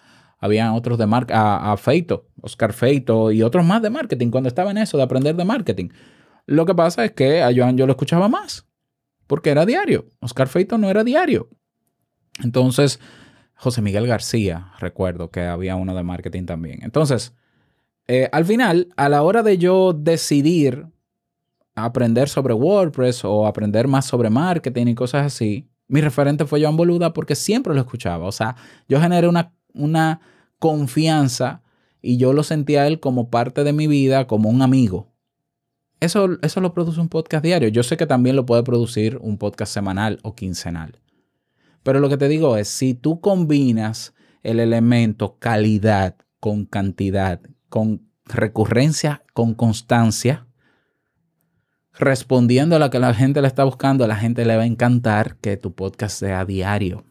otros 0.73 0.97
de 0.97 1.07
marca, 1.07 1.71
a 1.71 1.77
Feito, 1.77 2.27
Oscar 2.41 2.71
Feito 2.71 3.31
y 3.31 3.41
otros 3.41 3.65
más 3.65 3.81
de 3.81 3.89
marketing, 3.89 4.29
cuando 4.29 4.47
estaba 4.47 4.71
en 4.71 4.77
eso, 4.77 4.97
de 4.97 5.03
aprender 5.03 5.35
de 5.35 5.43
marketing. 5.43 5.89
Lo 6.45 6.65
que 6.65 6.75
pasa 6.75 7.03
es 7.03 7.11
que 7.11 7.41
a 7.41 7.51
Joan 7.55 7.77
yo 7.77 7.87
lo 7.87 7.93
escuchaba 7.93 8.29
más, 8.29 8.67
porque 9.27 9.49
era 9.49 9.65
diario. 9.65 10.05
Oscar 10.19 10.47
Feito 10.47 10.77
no 10.77 10.89
era 10.89 11.03
diario. 11.03 11.49
Entonces, 12.43 12.99
José 13.55 13.81
Miguel 13.81 14.07
García, 14.07 14.71
recuerdo 14.79 15.31
que 15.31 15.41
había 15.41 15.75
uno 15.75 15.95
de 15.95 16.03
marketing 16.03 16.45
también. 16.45 16.79
Entonces, 16.83 17.33
eh, 18.07 18.29
al 18.31 18.45
final, 18.45 18.89
a 18.97 19.09
la 19.09 19.23
hora 19.23 19.41
de 19.41 19.57
yo 19.57 19.93
decidir 19.93 20.87
aprender 21.75 22.29
sobre 22.29 22.53
WordPress 22.53 23.25
o 23.25 23.45
aprender 23.45 23.87
más 23.87 24.05
sobre 24.05 24.29
marketing 24.29 24.87
y 24.87 24.95
cosas 24.95 25.25
así, 25.25 25.69
mi 25.87 26.01
referente 26.01 26.45
fue 26.45 26.61
Joan 26.61 26.77
Boluda 26.77 27.13
porque 27.13 27.35
siempre 27.35 27.73
lo 27.73 27.81
escuchaba. 27.81 28.25
O 28.25 28.31
sea, 28.31 28.55
yo 28.87 28.99
generé 28.99 29.27
una, 29.27 29.53
una 29.73 30.21
confianza 30.57 31.61
y 32.01 32.17
yo 32.17 32.33
lo 32.33 32.43
sentía 32.43 32.83
a 32.83 32.87
él 32.87 32.99
como 32.99 33.29
parte 33.29 33.63
de 33.63 33.73
mi 33.73 33.87
vida, 33.87 34.25
como 34.25 34.49
un 34.49 34.61
amigo. 34.61 35.11
Eso, 35.99 36.37
eso 36.41 36.61
lo 36.61 36.73
produce 36.73 36.99
un 36.99 37.09
podcast 37.09 37.43
diario. 37.43 37.69
Yo 37.69 37.83
sé 37.83 37.97
que 37.97 38.05
también 38.05 38.35
lo 38.35 38.45
puede 38.45 38.63
producir 38.63 39.17
un 39.21 39.37
podcast 39.37 39.73
semanal 39.73 40.19
o 40.23 40.35
quincenal. 40.35 40.99
Pero 41.83 41.99
lo 41.99 42.09
que 42.09 42.17
te 42.17 42.27
digo 42.27 42.57
es, 42.57 42.67
si 42.67 42.93
tú 42.93 43.21
combinas 43.21 44.13
el 44.43 44.59
elemento 44.59 45.37
calidad 45.39 46.15
con 46.39 46.65
cantidad, 46.65 47.41
con 47.69 48.07
recurrencia, 48.25 49.23
con 49.33 49.53
constancia, 49.53 50.47
respondiendo 51.97 52.75
a 52.75 52.79
lo 52.79 52.89
que 52.89 52.99
la 52.99 53.13
gente 53.13 53.41
le 53.41 53.47
está 53.47 53.63
buscando, 53.63 54.03
a 54.03 54.07
la 54.07 54.15
gente 54.15 54.45
le 54.45 54.55
va 54.55 54.63
a 54.63 54.67
encantar 54.67 55.37
que 55.37 55.57
tu 55.57 55.73
podcast 55.73 56.19
sea 56.19 56.45
diario. 56.45 57.05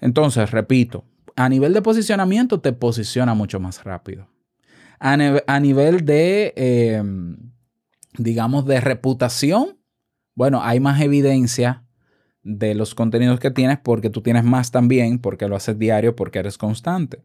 Entonces, 0.00 0.50
repito, 0.50 1.04
a 1.36 1.48
nivel 1.48 1.72
de 1.72 1.82
posicionamiento 1.82 2.60
te 2.60 2.72
posiciona 2.72 3.34
mucho 3.34 3.60
más 3.60 3.84
rápido. 3.84 4.28
A, 4.98 5.60
nivel 5.60 6.04
de, 6.06 6.54
em, 6.56 7.36
digamos, 8.16 8.64
de 8.64 8.80
reputación, 8.80 9.78
bueno, 10.34 10.62
hay 10.62 10.80
más 10.80 11.00
evidencia 11.00 11.84
de 12.42 12.74
los 12.74 12.94
contenidos 12.94 13.40
que 13.40 13.50
tienes 13.50 13.78
porque 13.78 14.08
tú 14.08 14.22
tienes 14.22 14.44
más 14.44 14.70
también, 14.70 15.18
porque 15.18 15.48
lo 15.48 15.56
haces 15.56 15.78
diario, 15.78 16.16
porque 16.16 16.38
eres 16.38 16.56
constante. 16.56 17.22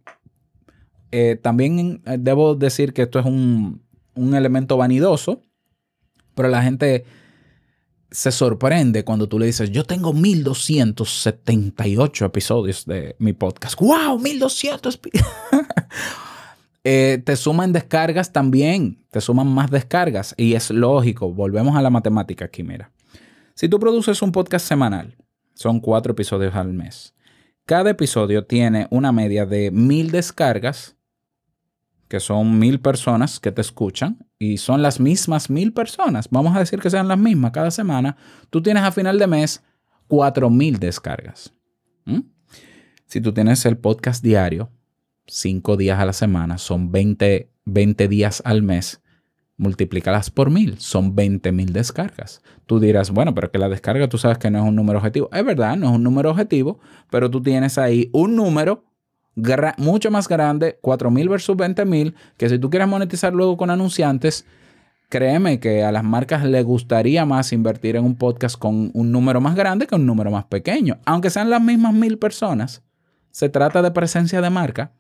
Eh, 1.12 1.40
también 1.42 2.02
eh, 2.06 2.18
debo 2.20 2.56
decir 2.56 2.94
que 2.94 3.04
esto 3.04 3.20
es 3.20 3.26
un, 3.26 3.84
un 4.16 4.34
elemento 4.34 4.78
vanidoso, 4.78 5.42
pero 6.36 6.50
la 6.50 6.64
gente 6.64 7.06
se 8.12 8.32
sorprende 8.32 9.04
cuando 9.06 9.28
tú 9.28 9.38
le 9.40 9.46
dices, 9.46 9.72
yo 9.72 9.86
tengo 9.86 10.12
1278 10.14 12.26
episodios 12.26 12.86
de 12.86 13.16
mi 13.20 13.32
podcast. 13.34 13.80
¡Wow! 13.80 14.20
1200. 14.20 15.00
eh, 16.84 17.22
te 17.26 17.38
suman 17.38 17.72
descargas 17.72 18.34
también, 18.34 19.06
te 19.12 19.22
suman 19.22 19.48
más 19.48 19.72
descargas 19.72 20.36
y 20.38 20.56
es 20.56 20.72
lógico. 20.72 21.32
Volvemos 21.32 21.78
a 21.78 21.82
la 21.82 21.90
matemática 21.90 22.44
aquí, 22.46 22.64
mira. 22.64 22.92
Si 23.56 23.70
tú 23.70 23.80
produces 23.80 24.22
un 24.22 24.34
podcast 24.34 24.68
semanal, 24.68 25.16
son 25.54 25.80
cuatro 25.80 26.12
episodios 26.12 26.54
al 26.56 26.74
mes. 26.74 27.14
Cada 27.66 27.92
episodio 27.92 28.46
tiene 28.46 28.88
una 28.90 29.14
media 29.14 29.46
de 29.46 29.72
mil 29.72 30.12
descargas, 30.12 30.98
que 32.12 32.20
son 32.20 32.60
mil 32.60 32.82
personas 32.82 33.40
que 33.40 33.54
te 33.54 33.62
escuchan, 33.62 34.18
y 34.38 34.58
son 34.58 34.82
las 34.82 35.00
mismas 35.00 35.50
mil 35.50 35.72
personas. 35.72 36.28
Vamos 36.30 36.54
a 36.54 36.60
decir 36.60 36.82
que 36.82 36.90
sean 36.90 37.08
las 37.08 37.18
mismas 37.18 37.52
cada 37.52 37.72
semana. 37.72 38.18
Tú 38.50 38.62
tienes 38.62 38.84
a 38.84 38.92
final 38.92 39.18
de 39.18 39.28
mes 39.28 39.64
cuatro 40.10 40.50
mil 40.50 40.78
descargas. 40.78 41.54
Si 43.06 43.22
tú 43.22 43.34
tienes 43.34 43.66
el 43.66 43.78
podcast 43.78 44.22
diario, 44.22 44.70
cinco 45.26 45.78
días 45.78 46.02
a 46.02 46.06
la 46.06 46.12
semana, 46.12 46.58
son 46.58 46.92
20, 46.92 47.50
20 47.64 48.08
días 48.10 48.42
al 48.44 48.62
mes 48.62 49.02
multiplícalas 49.56 50.32
por 50.32 50.50
mil, 50.50 50.80
son 50.80 51.16
20 51.16 51.52
mil 51.54 51.72
descargas. 51.72 52.42
Tú 52.66 52.82
dirás, 52.82 53.12
bueno, 53.12 53.34
pero 53.34 53.52
que 53.52 53.58
la 53.58 53.70
descarga 53.70 54.10
tú 54.10 54.18
sabes 54.18 54.38
que 54.38 54.50
no 54.50 54.60
es 54.60 54.66
un 54.66 54.76
número 54.76 55.00
objetivo. 55.00 55.30
Es 55.32 55.46
verdad, 55.46 55.78
no 55.78 55.90
es 55.90 55.96
un 55.96 56.04
número 56.04 56.32
objetivo, 56.32 56.80
pero 57.10 57.30
tú 57.30 57.42
tienes 57.42 57.78
ahí 57.78 58.10
un 58.12 58.36
número 58.36 58.84
mucho 59.78 60.12
más 60.12 60.28
grande, 60.28 60.78
4 60.82 61.12
mil 61.12 61.30
versus 61.30 61.56
20 61.56 61.86
mil, 61.86 62.16
que 62.38 62.50
si 62.50 62.60
tú 62.60 62.70
quieres 62.70 62.88
monetizar 62.88 63.34
luego 63.34 63.58
con 63.58 63.70
anunciantes, 63.70 64.46
créeme 65.10 65.60
que 65.60 65.84
a 65.84 65.92
las 65.92 66.04
marcas 66.04 66.44
les 66.46 66.66
gustaría 66.66 67.26
más 67.26 67.52
invertir 67.54 67.96
en 67.96 68.06
un 68.06 68.16
podcast 68.16 68.58
con 68.58 68.92
un 68.94 69.12
número 69.12 69.42
más 69.42 69.56
grande 69.56 69.88
que 69.88 69.96
un 69.96 70.06
número 70.06 70.32
más 70.32 70.46
pequeño. 70.46 71.00
Aunque 71.06 71.30
sean 71.30 71.50
las 71.50 71.62
mismas 71.62 71.94
mil 71.94 72.18
personas, 72.18 72.84
se 73.32 73.50
trata 73.50 73.82
de 73.82 73.92
presencia 73.92 74.42
de 74.42 74.50
marca. 74.50 74.92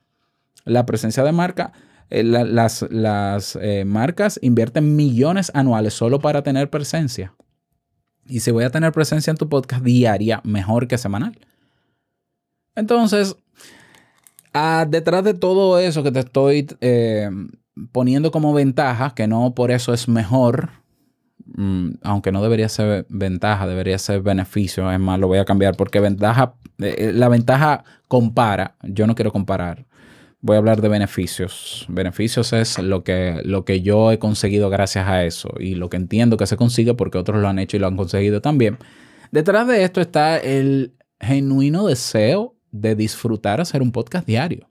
La 0.65 0.85
presencia 0.85 1.23
de 1.23 1.31
marca 1.31 1.73
eh, 2.11 2.23
las, 2.25 2.85
las 2.91 3.57
eh, 3.61 3.85
marcas 3.85 4.37
invierten 4.41 4.97
millones 4.97 5.49
anuales 5.55 5.93
solo 5.93 6.19
para 6.19 6.43
tener 6.43 6.69
presencia. 6.69 7.33
Y 8.27 8.41
si 8.41 8.51
voy 8.51 8.65
a 8.65 8.69
tener 8.69 8.91
presencia 8.91 9.31
en 9.31 9.37
tu 9.37 9.47
podcast 9.47 9.81
diaria, 9.83 10.41
mejor 10.43 10.89
que 10.89 10.97
semanal. 10.97 11.39
Entonces, 12.75 13.37
ah, 14.53 14.85
detrás 14.89 15.23
de 15.23 15.33
todo 15.33 15.79
eso 15.79 16.03
que 16.03 16.11
te 16.11 16.19
estoy 16.19 16.67
eh, 16.81 17.29
poniendo 17.91 18.31
como 18.31 18.53
ventaja, 18.53 19.13
que 19.15 19.27
no 19.27 19.53
por 19.53 19.71
eso 19.71 19.93
es 19.93 20.07
mejor, 20.07 20.69
mm, 21.45 21.91
aunque 22.03 22.31
no 22.31 22.41
debería 22.41 22.69
ser 22.69 23.05
ventaja, 23.09 23.67
debería 23.67 23.97
ser 23.97 24.21
beneficio, 24.21 24.91
es 24.91 24.99
más, 24.99 25.19
lo 25.19 25.27
voy 25.27 25.39
a 25.39 25.45
cambiar 25.45 25.75
porque 25.75 25.99
ventaja, 25.99 26.55
la 26.77 27.29
ventaja 27.29 27.83
compara, 28.07 28.75
yo 28.83 29.07
no 29.07 29.15
quiero 29.15 29.31
comparar 29.31 29.85
voy 30.41 30.55
a 30.55 30.59
hablar 30.59 30.81
de 30.81 30.89
beneficios. 30.89 31.85
Beneficios 31.87 32.53
es 32.53 32.79
lo 32.79 33.03
que, 33.03 33.41
lo 33.45 33.63
que 33.63 33.81
yo 33.81 34.11
he 34.11 34.19
conseguido 34.19 34.69
gracias 34.69 35.07
a 35.07 35.23
eso 35.23 35.53
y 35.59 35.75
lo 35.75 35.89
que 35.89 35.97
entiendo 35.97 36.37
que 36.37 36.47
se 36.47 36.57
consigue 36.57 36.93
porque 36.93 37.17
otros 37.17 37.41
lo 37.41 37.47
han 37.47 37.59
hecho 37.59 37.77
y 37.77 37.79
lo 37.79 37.87
han 37.87 37.97
conseguido 37.97 38.41
también. 38.41 38.77
Detrás 39.31 39.67
de 39.67 39.83
esto 39.83 40.01
está 40.01 40.37
el 40.37 40.95
genuino 41.19 41.85
deseo 41.85 42.55
de 42.71 42.95
disfrutar 42.95 43.61
hacer 43.61 43.81
un 43.81 43.91
podcast 43.91 44.25
diario. 44.25 44.69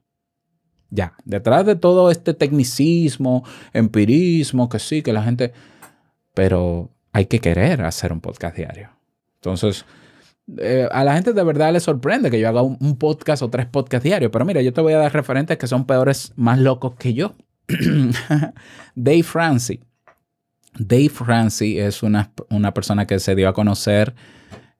Ya, 0.89 1.15
detrás 1.23 1.65
de 1.65 1.75
todo 1.75 2.11
este 2.11 2.33
tecnicismo, 2.33 3.45
empirismo, 3.73 4.67
que 4.69 4.79
sí, 4.79 5.01
que 5.01 5.13
la 5.13 5.23
gente... 5.23 5.53
Pero 6.33 6.89
hay 7.13 7.25
que 7.25 7.39
querer 7.39 7.81
hacer 7.81 8.11
un 8.11 8.21
podcast 8.21 8.55
diario. 8.55 8.89
Entonces, 9.35 9.85
eh, 10.57 10.87
a 10.91 11.03
la 11.03 11.13
gente 11.13 11.33
de 11.33 11.43
verdad 11.43 11.71
le 11.71 11.79
sorprende 11.79 12.29
que 12.29 12.39
yo 12.39 12.49
haga 12.49 12.61
un, 12.61 12.97
podcast 12.97 13.41
o 13.41 13.49
tres 13.49 13.65
podcasts 13.67 14.03
diarios. 14.03 14.31
Pero 14.31 14.45
mira, 14.45 14.61
yo 14.61 14.73
te 14.73 14.81
voy 14.81 14.93
a 14.93 14.97
dar 14.97 15.13
referentes 15.13 15.57
que 15.57 15.67
son 15.67 15.85
peores, 15.85 16.33
más 16.35 16.59
locos 16.59 16.95
que 16.95 17.13
yo. 17.13 17.35
Dave 18.95 19.23
Francie. 19.23 19.81
Dave 20.77 21.09
Francie 21.09 21.85
es 21.85 22.03
una, 22.03 22.31
una 22.49 22.73
persona 22.73 23.05
que 23.05 23.19
se 23.19 23.35
dio 23.35 23.49
a 23.49 23.53
conocer 23.53 24.13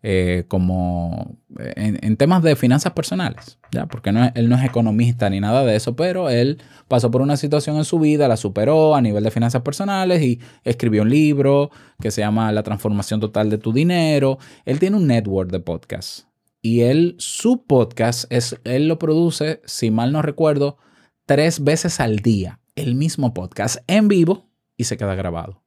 eh, 0.04 0.46
como 0.48 1.38
eh, 1.60 2.00
en, 2.02 2.18
temas 2.18 2.42
de 2.42 2.56
finanzas 2.56 2.94
personales, 2.94 3.60
¿ya? 3.72 3.86
porque 3.86 4.12
no 4.12 4.32
él 4.34 4.50
no 4.50 4.56
es 4.56 4.64
economista 4.64 5.30
ni 5.30 5.40
nada 5.40 5.64
de 5.64 5.76
eso, 5.76 5.96
pero 5.96 6.30
él 6.30 6.60
pasó 6.88 7.12
por 7.12 7.22
una 7.22 7.38
situación 7.38 7.78
en 7.78 7.86
su 7.86 8.00
vida, 8.00 8.28
la 8.28 8.38
superó 8.38 8.96
a 8.96 9.02
nivel 9.02 9.24
de 9.24 9.30
finanzas 9.30 9.62
personales 9.62 10.22
y 10.24 10.40
escribió 10.64 11.04
un 11.04 11.10
libro 11.10 11.70
que 12.00 12.10
se 12.10 12.22
llama 12.22 12.52
La 12.52 12.64
transformación 12.64 13.20
total 13.20 13.50
de 13.52 13.60
tu 13.60 13.74
dinero. 13.74 14.40
Él 14.66 14.80
tiene 14.80 14.98
un 14.98 15.06
network 15.06 15.52
de 15.52 15.60
podcasts 15.60 16.28
y 16.64 16.82
él, 16.82 17.16
su 17.20 17.66
podcast, 17.66 18.26
es, 18.32 18.60
él 18.64 18.88
lo 18.88 19.00
produce, 19.00 19.62
si 19.66 19.92
mal 19.92 20.12
no 20.12 20.22
recuerdo, 20.22 20.78
tres 21.26 21.64
veces 21.64 22.00
al 22.00 22.18
día, 22.18 22.60
el 22.76 22.96
mismo 22.96 23.34
podcast 23.34 23.78
en 23.88 24.08
vivo 24.08 24.50
y 24.78 24.86
se 24.86 24.98
queda 24.98 25.16
grabado 25.16 25.62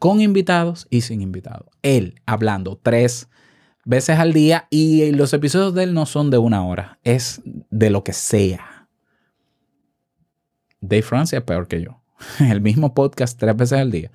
con 0.00 0.22
invitados 0.22 0.86
y 0.90 1.02
sin 1.02 1.20
invitados. 1.20 1.68
Él 1.82 2.20
hablando 2.24 2.80
tres 2.82 3.28
veces 3.84 4.18
al 4.18 4.32
día 4.32 4.66
y 4.70 5.12
los 5.12 5.32
episodios 5.32 5.74
de 5.74 5.84
él 5.84 5.94
no 5.94 6.06
son 6.06 6.30
de 6.30 6.38
una 6.38 6.64
hora, 6.66 6.98
es 7.04 7.40
de 7.44 7.90
lo 7.90 8.04
que 8.04 8.12
sea. 8.12 8.88
Dave 10.80 11.02
Francia 11.02 11.38
es 11.38 11.44
peor 11.44 11.68
que 11.68 11.82
yo. 11.82 12.02
El 12.40 12.60
mismo 12.60 12.94
podcast 12.94 13.38
tres 13.38 13.56
veces 13.56 13.78
al 13.78 13.90
día. 13.90 14.10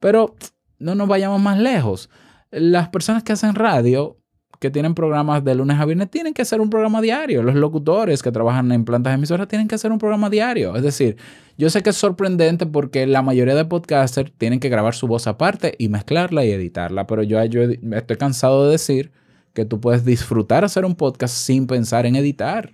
Pero 0.00 0.34
no 0.78 0.94
nos 0.94 1.08
vayamos 1.08 1.40
más 1.40 1.58
lejos. 1.58 2.10
Las 2.50 2.88
personas 2.88 3.22
que 3.22 3.32
hacen 3.32 3.54
radio 3.54 4.18
que 4.64 4.70
tienen 4.70 4.94
programas 4.94 5.44
de 5.44 5.54
lunes 5.54 5.78
a 5.78 5.84
viernes 5.84 6.10
tienen 6.10 6.32
que 6.32 6.40
hacer 6.40 6.58
un 6.58 6.70
programa 6.70 7.02
diario. 7.02 7.42
Los 7.42 7.54
locutores 7.54 8.22
que 8.22 8.32
trabajan 8.32 8.72
en 8.72 8.86
plantas 8.86 9.12
emisoras 9.12 9.46
tienen 9.46 9.68
que 9.68 9.74
hacer 9.74 9.92
un 9.92 9.98
programa 9.98 10.30
diario. 10.30 10.74
Es 10.74 10.82
decir, 10.82 11.18
yo 11.58 11.68
sé 11.68 11.82
que 11.82 11.90
es 11.90 11.96
sorprendente 11.96 12.64
porque 12.64 13.06
la 13.06 13.20
mayoría 13.20 13.54
de 13.54 13.66
podcasters 13.66 14.32
tienen 14.38 14.60
que 14.60 14.70
grabar 14.70 14.94
su 14.94 15.06
voz 15.06 15.26
aparte 15.26 15.74
y 15.76 15.90
mezclarla 15.90 16.46
y 16.46 16.50
editarla, 16.50 17.06
pero 17.06 17.22
yo, 17.22 17.42
estoy 17.42 18.16
cansado 18.16 18.64
de 18.64 18.70
decir 18.72 19.12
que 19.52 19.66
tú 19.66 19.82
puedes 19.82 20.06
disfrutar 20.06 20.64
hacer 20.64 20.86
un 20.86 20.94
podcast 20.94 21.36
sin 21.36 21.66
pensar 21.66 22.06
en 22.06 22.16
editar. 22.16 22.72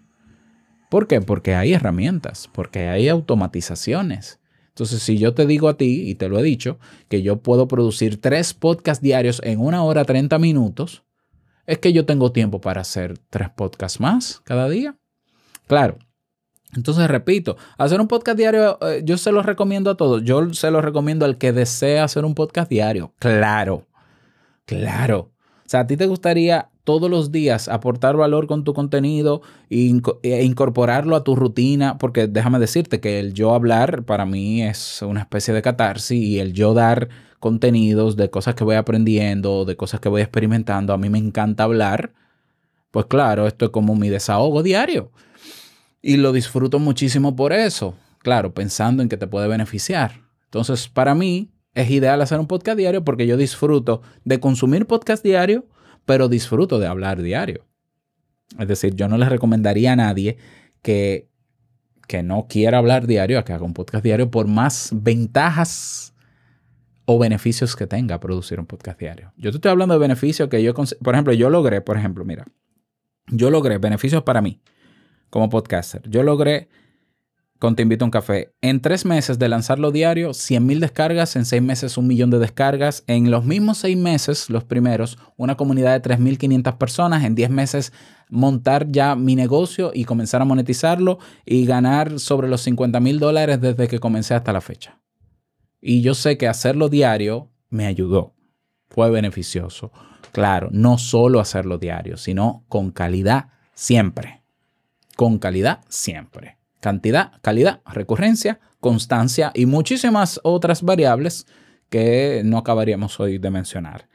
¿Por 0.91 1.09
qué? 1.09 1.21
Porque 1.21 1.57
hay 1.57 1.73
herramientas, 1.73 2.49
porque 2.53 2.87
hay 2.87 3.09
automatizaciones. 3.09 4.39
Entonces, 4.69 5.03
si 5.03 5.19
yo 5.19 5.35
te 5.35 5.45
digo 5.45 5.69
a 5.69 5.77
ti, 5.77 6.09
y 6.09 6.15
te 6.15 6.29
lo 6.29 6.39
he 6.39 6.45
dicho, 6.45 6.79
que 7.09 7.23
yo 7.23 7.39
puedo 7.39 7.67
producir 7.67 8.21
tres 8.21 8.55
podcasts 8.55 9.03
diarios 9.03 9.43
en 9.45 9.59
una 9.59 9.83
hora 9.83 10.05
30 10.05 10.39
minutos, 10.39 11.03
es 11.71 11.79
que 11.79 11.93
yo 11.93 12.05
tengo 12.05 12.33
tiempo 12.33 12.61
para 12.61 12.81
hacer 12.81 13.17
tres 13.31 13.49
podcasts 13.51 14.01
más 14.01 14.41
cada 14.45 14.69
día. 14.69 14.97
Claro. 15.69 15.99
Entonces, 16.75 17.07
repito, 17.07 17.57
hacer 17.79 18.01
un 18.01 18.09
podcast 18.09 18.37
diario, 18.37 18.77
eh, 18.83 19.03
yo 19.05 19.17
se 19.17 19.31
lo 19.31 19.43
recomiendo 19.45 19.91
a 19.91 19.97
todos. 19.97 20.25
Yo 20.25 20.53
se 20.53 20.71
lo 20.73 20.83
recomiendo 20.83 21.25
al 21.25 21.39
que 21.39 21.53
desea 21.53 22.03
hacer 22.03 22.25
un 22.25 22.35
podcast 22.35 22.69
diario. 22.69 23.15
Claro. 23.21 23.87
Claro. 24.65 25.31
O 25.65 25.69
sea, 25.69 25.81
a 25.81 25.87
ti 25.87 25.97
te 25.97 26.07
gustaría 26.07 26.71
todos 26.83 27.09
los 27.09 27.31
días 27.31 27.69
aportar 27.69 28.17
valor 28.17 28.49
con 28.49 28.65
tu 28.65 28.75
contenido 28.75 29.43
e 29.69 30.43
incorporarlo 30.43 31.15
a 31.15 31.23
tu 31.23 31.37
rutina, 31.37 31.99
porque 31.99 32.27
déjame 32.27 32.59
decirte 32.59 33.01
que 33.01 33.21
el 33.21 33.33
yo 33.33 33.55
hablar 33.55 34.03
para 34.03 34.27
mí 34.27 34.65
es 34.65 35.03
una 35.03 35.21
especie 35.21 35.55
de 35.55 35.63
catarsis 35.63 36.21
y 36.21 36.41
el 36.41 36.53
yo 36.53 36.75
dar 36.75 37.11
contenidos, 37.41 38.17
de 38.17 38.31
cosas 38.31 38.55
que 38.55 38.65
voy 38.65 38.77
aprendiendo, 38.77 39.65
de 39.65 39.77
cosas 39.77 39.99
que 39.99 40.09
voy 40.09 40.21
experimentando. 40.21 40.93
A 40.93 40.99
mí 40.99 41.09
me 41.11 41.19
encanta 41.19 41.65
hablar. 41.65 42.13
Pues 42.91 43.07
claro, 43.07 43.47
esto 43.47 43.65
es 43.65 43.71
como 43.71 43.97
mi 43.97 44.09
desahogo 44.09 44.63
diario. 44.63 45.11
Y 46.03 46.19
lo 46.19 46.33
disfruto 46.33 46.79
muchísimo 46.79 47.35
por 47.35 47.53
eso. 47.53 47.95
Claro, 48.19 48.53
pensando 48.53 49.03
en 49.03 49.09
que 49.09 49.17
te 49.17 49.27
puede 49.27 49.49
beneficiar. 49.49 50.21
Entonces, 50.45 50.89
para 50.89 51.15
mí 51.15 51.51
es 51.75 51.91
ideal 51.91 52.21
hacer 52.21 52.39
un 52.39 52.47
podcast 52.47 52.77
diario 52.77 53.05
porque 53.05 53.27
yo 53.27 53.37
disfruto 53.37 54.03
de 54.25 54.39
consumir 54.39 54.87
podcast 54.87 55.25
diario, 55.25 55.67
pero 56.05 56.29
disfruto 56.29 56.79
de 56.79 56.87
hablar 56.87 57.23
diario. 57.23 57.67
Es 58.59 58.69
decir, 58.69 58.95
yo 58.95 59.09
no 59.09 59.17
les 59.17 59.29
recomendaría 59.29 59.93
a 59.93 59.97
nadie 59.97 60.37
que, 60.83 61.29
que 62.07 62.23
no 62.23 62.47
quiera 62.49 62.79
hablar 62.79 63.07
diario 63.07 63.39
a 63.39 63.45
que 63.45 63.53
haga 63.53 63.65
un 63.65 63.75
podcast 63.75 64.05
diario 64.05 64.31
por 64.31 64.49
más 64.49 64.91
ventajas 64.93 66.10
o 67.13 67.19
beneficios 67.19 67.75
que 67.75 67.89
tenga 67.89 68.21
producir 68.21 68.61
un 68.61 68.67
podcast 68.67 69.01
diario. 69.01 69.33
Yo 69.37 69.51
te 69.51 69.57
estoy 69.57 69.73
hablando 69.73 69.95
de 69.95 69.99
beneficios 69.99 70.49
que 70.49 70.63
yo, 70.63 70.73
por 70.75 71.13
ejemplo, 71.13 71.33
yo 71.33 71.51
logré, 71.51 71.81
por 71.81 71.99
ejemplo, 71.99 72.25
mira, 72.25 72.45
yo 73.27 73.51
logré 73.51 73.79
beneficios 73.79 74.23
para 74.23 74.41
mí 74.41 74.61
como 75.29 75.49
podcaster. 75.49 76.09
Yo 76.09 76.23
logré, 76.23 76.69
con 77.59 77.75
Te 77.75 77.83
Invito 77.83 78.05
a 78.05 78.07
un 78.07 78.13
Café, 78.13 78.53
en 78.61 78.81
tres 78.81 79.05
meses 79.05 79.41
de 79.41 79.49
lanzarlo 79.49 79.91
diario, 79.91 80.35
100 80.35 80.65
mil 80.65 80.79
descargas, 80.79 81.35
en 81.35 81.47
seis 81.47 81.61
meses 81.61 81.99
un 81.99 82.07
millón 82.07 82.31
de 82.31 82.39
descargas, 82.39 83.03
en 83.09 83.29
los 83.33 83.45
mismos 83.45 83.79
seis 83.79 83.97
meses, 83.97 84.49
los 84.49 84.63
primeros, 84.63 85.19
una 85.37 85.57
comunidad 85.57 86.01
de 86.01 86.09
3.500 86.09 86.79
personas, 86.79 87.25
en 87.25 87.35
10 87.35 87.51
meses 87.51 87.93
montar 88.29 88.87
ya 88.89 89.17
mi 89.17 89.35
negocio 89.35 89.91
y 89.93 90.05
comenzar 90.05 90.43
a 90.43 90.45
monetizarlo 90.45 91.19
y 91.45 91.67
ganar 91.67 92.21
sobre 92.21 92.47
los 92.47 92.61
50 92.61 93.01
mil 93.01 93.19
dólares 93.19 93.61
desde 93.61 93.89
que 93.89 93.99
comencé 93.99 94.35
hasta 94.35 94.53
la 94.53 94.61
fecha. 94.61 95.00
Y 95.81 96.03
yo 96.03 96.15
sé 96.15 96.37
que 96.37 96.49
hacerlo 96.49 96.89
diario 96.89 97.51
me 97.71 97.87
ayudó, 97.87 98.35
fue 98.89 99.11
beneficioso. 99.11 99.93
Claro, 100.33 100.69
no 100.73 100.99
solo 100.99 101.41
hacerlo 101.41 101.79
diario, 101.79 102.17
sino 102.17 102.65
con 102.69 102.91
calidad 102.91 103.49
siempre. 103.75 104.43
Con 105.17 105.39
calidad 105.39 105.81
siempre. 105.89 106.59
Cantidad, 106.81 107.33
calidad, 107.43 107.81
recurrencia, 107.87 108.61
constancia 108.81 109.53
y 109.55 109.67
muchísimas 109.67 110.41
otras 110.43 110.83
variables 110.83 111.47
que 111.89 112.43
no 112.45 112.59
acabaríamos 112.59 113.19
hoy 113.21 113.39
de 113.39 113.51
mencionar. 113.51 114.09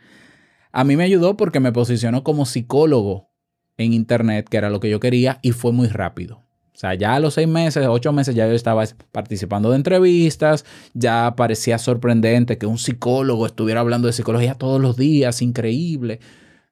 A 0.72 0.84
mí 0.84 0.96
me 0.98 1.04
ayudó 1.04 1.38
porque 1.38 1.60
me 1.60 1.72
posicionó 1.72 2.24
como 2.24 2.46
psicólogo 2.46 3.30
en 3.78 3.94
Internet, 3.94 4.48
que 4.50 4.58
era 4.58 4.70
lo 4.70 4.80
que 4.80 4.90
yo 4.90 5.00
quería, 5.00 5.40
y 5.42 5.52
fue 5.52 5.72
muy 5.72 5.88
rápido. 5.88 6.45
O 6.76 6.78
sea, 6.78 6.94
ya 6.94 7.16
a 7.16 7.22
los 7.22 7.36
seis 7.36 7.48
meses, 7.48 7.88
ocho 7.88 8.12
meses, 8.12 8.36
ya 8.36 8.48
yo 8.48 8.52
estaba 8.52 8.84
participando 9.14 9.70
de 9.70 9.78
entrevistas, 9.78 10.66
ya 10.94 11.34
parecía 11.38 11.78
sorprendente 11.78 12.58
que 12.58 12.66
un 12.66 12.78
psicólogo 12.78 13.46
estuviera 13.46 13.80
hablando 13.80 14.08
de 14.08 14.14
psicología 14.14 14.56
todos 14.56 14.82
los 14.82 14.98
días, 14.98 15.42
increíble. 15.42 16.20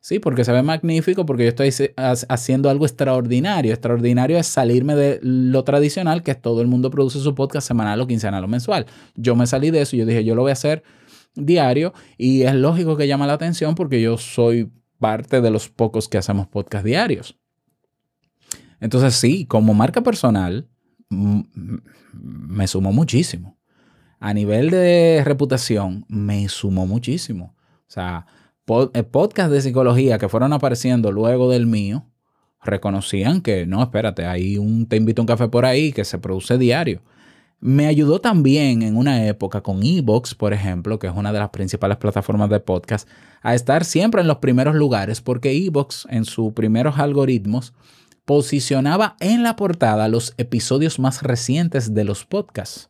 Sí, 0.01 0.19
porque 0.19 0.43
se 0.43 0.51
ve 0.51 0.61
magnífico, 0.61 1.25
porque 1.25 1.43
yo 1.43 1.49
estoy 1.49 1.71
haciendo 1.95 2.69
algo 2.69 2.85
extraordinario. 2.85 3.71
Extraordinario 3.71 4.37
es 4.37 4.45
salirme 4.47 4.97
de 4.97 5.19
lo 5.21 5.63
tradicional, 5.63 6.21
que 6.21 6.35
todo 6.35 6.59
el 6.59 6.67
mundo 6.67 6.91
produce 6.91 7.19
su 7.19 7.33
podcast 7.33 7.65
semanal 7.65 8.01
o 8.01 8.05
quincenal 8.05 8.43
o 8.43 8.49
mensual. 8.49 8.85
Yo 9.15 9.37
me 9.37 9.47
salí 9.47 9.71
de 9.71 9.83
eso 9.83 9.95
y 9.95 9.99
yo 9.99 10.05
dije, 10.05 10.25
yo 10.25 10.35
lo 10.35 10.41
voy 10.41 10.49
a 10.49 10.53
hacer 10.53 10.83
diario 11.35 11.93
y 12.17 12.41
es 12.41 12.53
lógico 12.53 12.97
que 12.97 13.07
llama 13.07 13.25
la 13.25 13.33
atención 13.33 13.75
porque 13.75 14.01
yo 14.01 14.17
soy 14.17 14.69
parte 14.99 15.39
de 15.39 15.49
los 15.49 15.69
pocos 15.69 16.09
que 16.09 16.17
hacemos 16.17 16.47
podcast 16.47 16.83
diarios. 16.83 17.37
Entonces 18.83 19.15
sí, 19.15 19.45
como 19.45 19.73
marca 19.73 20.01
personal, 20.01 20.67
me 21.09 22.67
sumó 22.67 22.91
muchísimo. 22.91 23.57
A 24.19 24.33
nivel 24.33 24.71
de 24.71 25.21
reputación, 25.23 26.05
me 26.09 26.49
sumó 26.49 26.85
muchísimo. 26.85 27.55
O 27.87 27.91
sea, 27.93 28.25
eh, 28.93 29.03
podcasts 29.03 29.53
de 29.53 29.61
psicología 29.61 30.17
que 30.17 30.27
fueron 30.27 30.51
apareciendo 30.51 31.13
luego 31.13 31.49
del 31.49 31.65
mío, 31.65 32.11
reconocían 32.61 33.39
que 33.39 33.65
no, 33.65 33.81
espérate, 33.81 34.25
hay 34.25 34.57
un 34.57 34.85
Te 34.87 34.97
invito 34.97 35.21
a 35.21 35.23
un 35.23 35.27
café 35.27 35.47
por 35.47 35.65
ahí 35.65 35.93
que 35.93 36.03
se 36.03 36.17
produce 36.17 36.57
diario. 36.57 37.01
Me 37.61 37.87
ayudó 37.87 38.19
también 38.19 38.81
en 38.81 38.97
una 38.97 39.25
época 39.25 39.61
con 39.61 39.81
Evox, 39.81 40.35
por 40.35 40.51
ejemplo, 40.51 40.99
que 40.99 41.07
es 41.07 41.13
una 41.15 41.31
de 41.31 41.39
las 41.39 41.51
principales 41.51 41.95
plataformas 41.95 42.49
de 42.49 42.59
podcast, 42.59 43.07
a 43.41 43.55
estar 43.55 43.85
siempre 43.85 44.19
en 44.19 44.27
los 44.27 44.39
primeros 44.39 44.75
lugares, 44.75 45.21
porque 45.21 45.53
Evox 45.53 46.05
en 46.09 46.25
sus 46.25 46.51
primeros 46.51 46.99
algoritmos 46.99 47.73
posicionaba 48.25 49.15
en 49.19 49.43
la 49.43 49.55
portada 49.55 50.07
los 50.07 50.33
episodios 50.37 50.99
más 50.99 51.23
recientes 51.23 51.93
de 51.93 52.03
los 52.03 52.25
podcasts. 52.25 52.89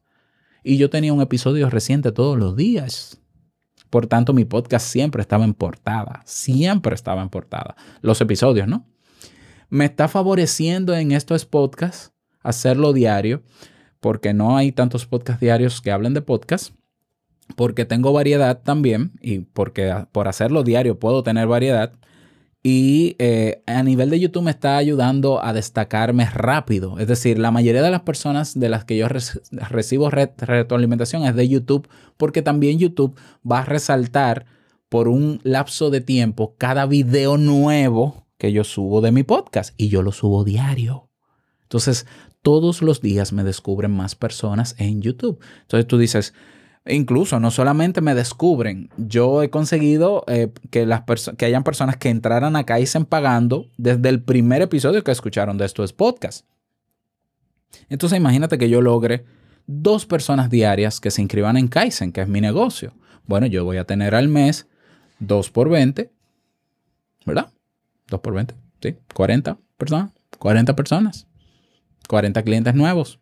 Y 0.63 0.77
yo 0.77 0.89
tenía 0.89 1.13
un 1.13 1.21
episodio 1.21 1.69
reciente 1.69 2.11
todos 2.11 2.37
los 2.37 2.55
días. 2.55 3.19
Por 3.89 4.07
tanto, 4.07 4.33
mi 4.33 4.45
podcast 4.45 4.87
siempre 4.87 5.21
estaba 5.21 5.43
en 5.43 5.53
portada. 5.53 6.21
Siempre 6.25 6.95
estaba 6.95 7.21
en 7.21 7.29
portada. 7.29 7.75
Los 8.01 8.21
episodios, 8.21 8.67
¿no? 8.67 8.87
Me 9.69 9.85
está 9.85 10.07
favoreciendo 10.07 10.95
en 10.95 11.11
estos 11.11 11.45
podcasts 11.45 12.13
hacerlo 12.41 12.93
diario, 12.93 13.41
porque 13.99 14.33
no 14.33 14.57
hay 14.57 14.71
tantos 14.71 15.05
podcasts 15.05 15.41
diarios 15.41 15.81
que 15.81 15.91
hablen 15.91 16.13
de 16.13 16.21
podcasts, 16.21 16.73
porque 17.55 17.85
tengo 17.85 18.13
variedad 18.13 18.61
también 18.61 19.13
y 19.21 19.39
porque 19.39 20.05
por 20.11 20.27
hacerlo 20.27 20.63
diario 20.63 20.99
puedo 20.99 21.23
tener 21.23 21.47
variedad. 21.47 21.93
Y 22.65 23.17
eh, 23.19 23.61
a 23.67 23.83
nivel 23.83 24.09
de 24.09 24.21
YouTube 24.21 24.43
me 24.43 24.51
está 24.51 24.77
ayudando 24.77 25.43
a 25.43 25.51
destacarme 25.51 26.25
rápido. 26.29 26.97
Es 26.97 27.07
decir, 27.07 27.37
la 27.37 27.51
mayoría 27.51 27.81
de 27.81 27.91
las 27.91 28.03
personas 28.03 28.57
de 28.57 28.69
las 28.69 28.85
que 28.85 28.95
yo 28.95 29.07
recibo 29.51 30.09
retroalimentación 30.09 31.25
es 31.25 31.35
de 31.35 31.49
YouTube, 31.49 31.89
porque 32.15 32.41
también 32.41 32.79
YouTube 32.79 33.19
va 33.49 33.59
a 33.59 33.65
resaltar 33.65 34.45
por 34.87 35.09
un 35.09 35.41
lapso 35.43 35.89
de 35.89 35.99
tiempo 35.99 36.55
cada 36.57 36.85
video 36.85 37.37
nuevo 37.37 38.27
que 38.37 38.53
yo 38.53 38.63
subo 38.63 39.01
de 39.01 39.11
mi 39.11 39.23
podcast 39.23 39.73
y 39.75 39.89
yo 39.89 40.01
lo 40.01 40.13
subo 40.13 40.45
diario. 40.45 41.09
Entonces, 41.63 42.05
todos 42.43 42.81
los 42.81 43.01
días 43.01 43.33
me 43.33 43.43
descubren 43.43 43.91
más 43.91 44.15
personas 44.15 44.75
en 44.77 45.01
YouTube. 45.01 45.39
Entonces 45.63 45.87
tú 45.87 45.97
dices, 45.97 46.33
incluso 46.85 47.39
no 47.39 47.51
solamente 47.51 48.01
me 48.01 48.15
descubren, 48.15 48.89
yo 48.97 49.41
he 49.41 49.49
conseguido 49.49 50.23
eh, 50.27 50.51
que, 50.69 50.85
las 50.85 51.03
que 51.37 51.45
hayan 51.45 51.63
personas 51.63 51.97
que 51.97 52.09
entraran 52.09 52.55
a 52.55 52.65
Kaizen 52.65 53.05
pagando 53.05 53.67
desde 53.77 54.09
el 54.09 54.21
primer 54.21 54.61
episodio 54.61 55.03
que 55.03 55.11
escucharon 55.11 55.57
de 55.57 55.65
estos 55.65 55.93
podcasts. 55.93 56.45
Entonces 57.89 58.17
imagínate 58.17 58.57
que 58.57 58.69
yo 58.69 58.81
logre 58.81 59.25
dos 59.65 60.05
personas 60.05 60.49
diarias 60.49 60.99
que 60.99 61.11
se 61.11 61.21
inscriban 61.21 61.57
en 61.57 61.69
Kaizen, 61.69 62.11
que 62.11 62.21
es 62.21 62.27
mi 62.27 62.41
negocio. 62.41 62.93
Bueno, 63.25 63.45
yo 63.47 63.63
voy 63.63 63.77
a 63.77 63.85
tener 63.85 64.13
al 64.13 64.27
mes 64.27 64.67
2 65.19 65.51
por 65.51 65.69
20, 65.69 66.11
¿verdad? 67.25 67.51
2 68.09 68.19
por 68.19 68.33
20, 68.33 68.55
sí, 68.81 68.95
40 69.13 69.57
personas, 69.77 70.11
40 70.37 70.75
personas, 70.75 71.27
40 72.09 72.43
clientes 72.43 72.75
nuevos 72.75 73.19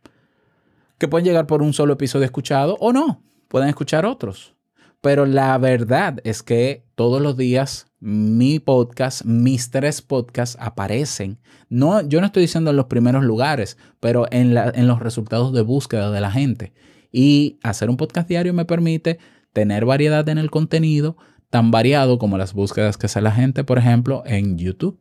que 0.98 1.08
pueden 1.08 1.26
llegar 1.26 1.48
por 1.48 1.62
un 1.62 1.74
solo 1.74 1.94
episodio 1.94 2.26
escuchado 2.26 2.78
o 2.80 2.92
no 2.92 3.22
pueden 3.52 3.68
escuchar 3.68 4.06
otros. 4.06 4.56
Pero 5.02 5.26
la 5.26 5.58
verdad 5.58 6.20
es 6.24 6.42
que 6.42 6.86
todos 6.96 7.22
los 7.22 7.36
días 7.36 7.88
mi 8.00 8.60
podcast, 8.60 9.26
mis 9.26 9.70
tres 9.70 10.02
podcasts 10.02 10.58
aparecen. 10.60 11.38
No, 11.70 12.02
yo 12.02 12.22
no 12.22 12.28
estoy 12.28 12.44
diciendo 12.44 12.70
en 12.70 12.78
los 12.78 12.86
primeros 12.86 13.24
lugares, 13.24 13.78
pero 14.00 14.26
en, 14.32 14.58
en 14.58 14.88
los 14.88 15.00
resultados 15.00 15.54
de 15.54 15.62
búsqueda 15.62 16.12
de 16.12 16.22
la 16.22 16.32
gente. 16.32 16.72
Y 17.12 17.60
hacer 17.62 17.90
un 17.90 17.98
podcast 17.98 18.28
diario 18.30 18.54
me 18.54 18.66
permite 18.66 19.20
tener 19.52 19.86
variedad 19.86 20.28
en 20.30 20.38
el 20.38 20.50
contenido, 20.50 21.18
tan 21.50 21.72
variado 21.72 22.18
como 22.18 22.38
las 22.38 22.54
búsquedas 22.54 22.98
que 22.98 23.08
hace 23.08 23.22
la 23.22 23.32
gente, 23.32 23.66
por 23.66 23.78
ejemplo, 23.78 24.24
en 24.26 24.58
YouTube. 24.58 25.00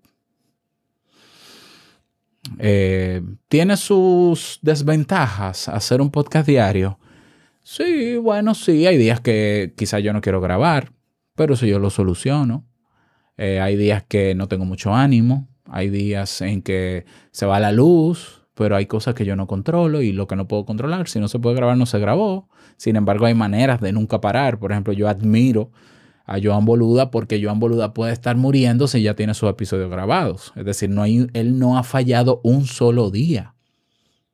Eh, 2.59 3.23
¿Tiene 3.49 3.77
sus 3.77 4.59
desventajas 4.61 5.69
hacer 5.69 6.01
un 6.01 6.11
podcast 6.11 6.49
diario? 6.49 6.99
Sí, 7.73 8.17
bueno, 8.17 8.57
sí, 8.57 8.85
hay 8.89 8.99
días 8.99 9.21
que 9.21 9.75
quizá 9.77 10.01
yo 10.01 10.13
no 10.13 10.21
quiero 10.21 10.41
grabar, 10.41 10.93
pero 11.37 11.55
eso 11.55 11.67
yo 11.67 11.79
lo 11.79 11.91
soluciono. 11.91 12.67
Eh, 13.37 13.61
hay 13.61 13.77
días 13.77 14.03
que 14.03 14.35
no 14.35 14.49
tengo 14.49 14.65
mucho 14.65 14.93
ánimo, 14.93 15.49
hay 15.67 15.89
días 15.89 16.41
en 16.41 16.63
que 16.63 17.05
se 17.31 17.47
va 17.47 17.61
la 17.61 17.71
luz, 17.71 18.43
pero 18.55 18.75
hay 18.75 18.87
cosas 18.87 19.15
que 19.15 19.25
yo 19.25 19.37
no 19.37 19.47
controlo 19.47 20.03
y 20.03 20.11
lo 20.11 20.27
que 20.27 20.35
no 20.35 20.49
puedo 20.49 20.65
controlar, 20.65 21.07
si 21.07 21.21
no 21.21 21.29
se 21.29 21.39
puede 21.39 21.55
grabar, 21.55 21.77
no 21.77 21.87
se 21.87 22.01
grabó. 22.01 22.49
Sin 22.77 22.97
embargo, 22.97 23.27
hay 23.27 23.35
maneras 23.35 23.81
de 23.81 23.93
nunca 23.93 24.21
parar. 24.21 24.59
Por 24.59 24.73
ejemplo, 24.73 24.93
yo 24.93 25.09
admiro 25.09 25.71
a 26.27 26.39
Joan 26.43 26.65
Boluda 26.65 27.13
porque 27.13 27.41
Joan 27.41 27.61
Boluda 27.61 27.95
puede 27.95 28.13
estar 28.13 28.35
muriendo 28.37 28.89
si 28.89 29.01
ya 29.01 29.15
tiene 29.15 29.33
sus 29.33 29.49
episodios 29.49 29.91
grabados. 29.91 30.53
Es 30.57 30.65
decir, 30.65 30.91
no 30.91 31.03
hay, 31.03 31.29
él 31.35 31.61
no 31.61 31.79
ha 31.79 31.85
fallado 31.85 32.41
un 32.43 32.67
solo 32.67 33.13
día. 33.13 33.55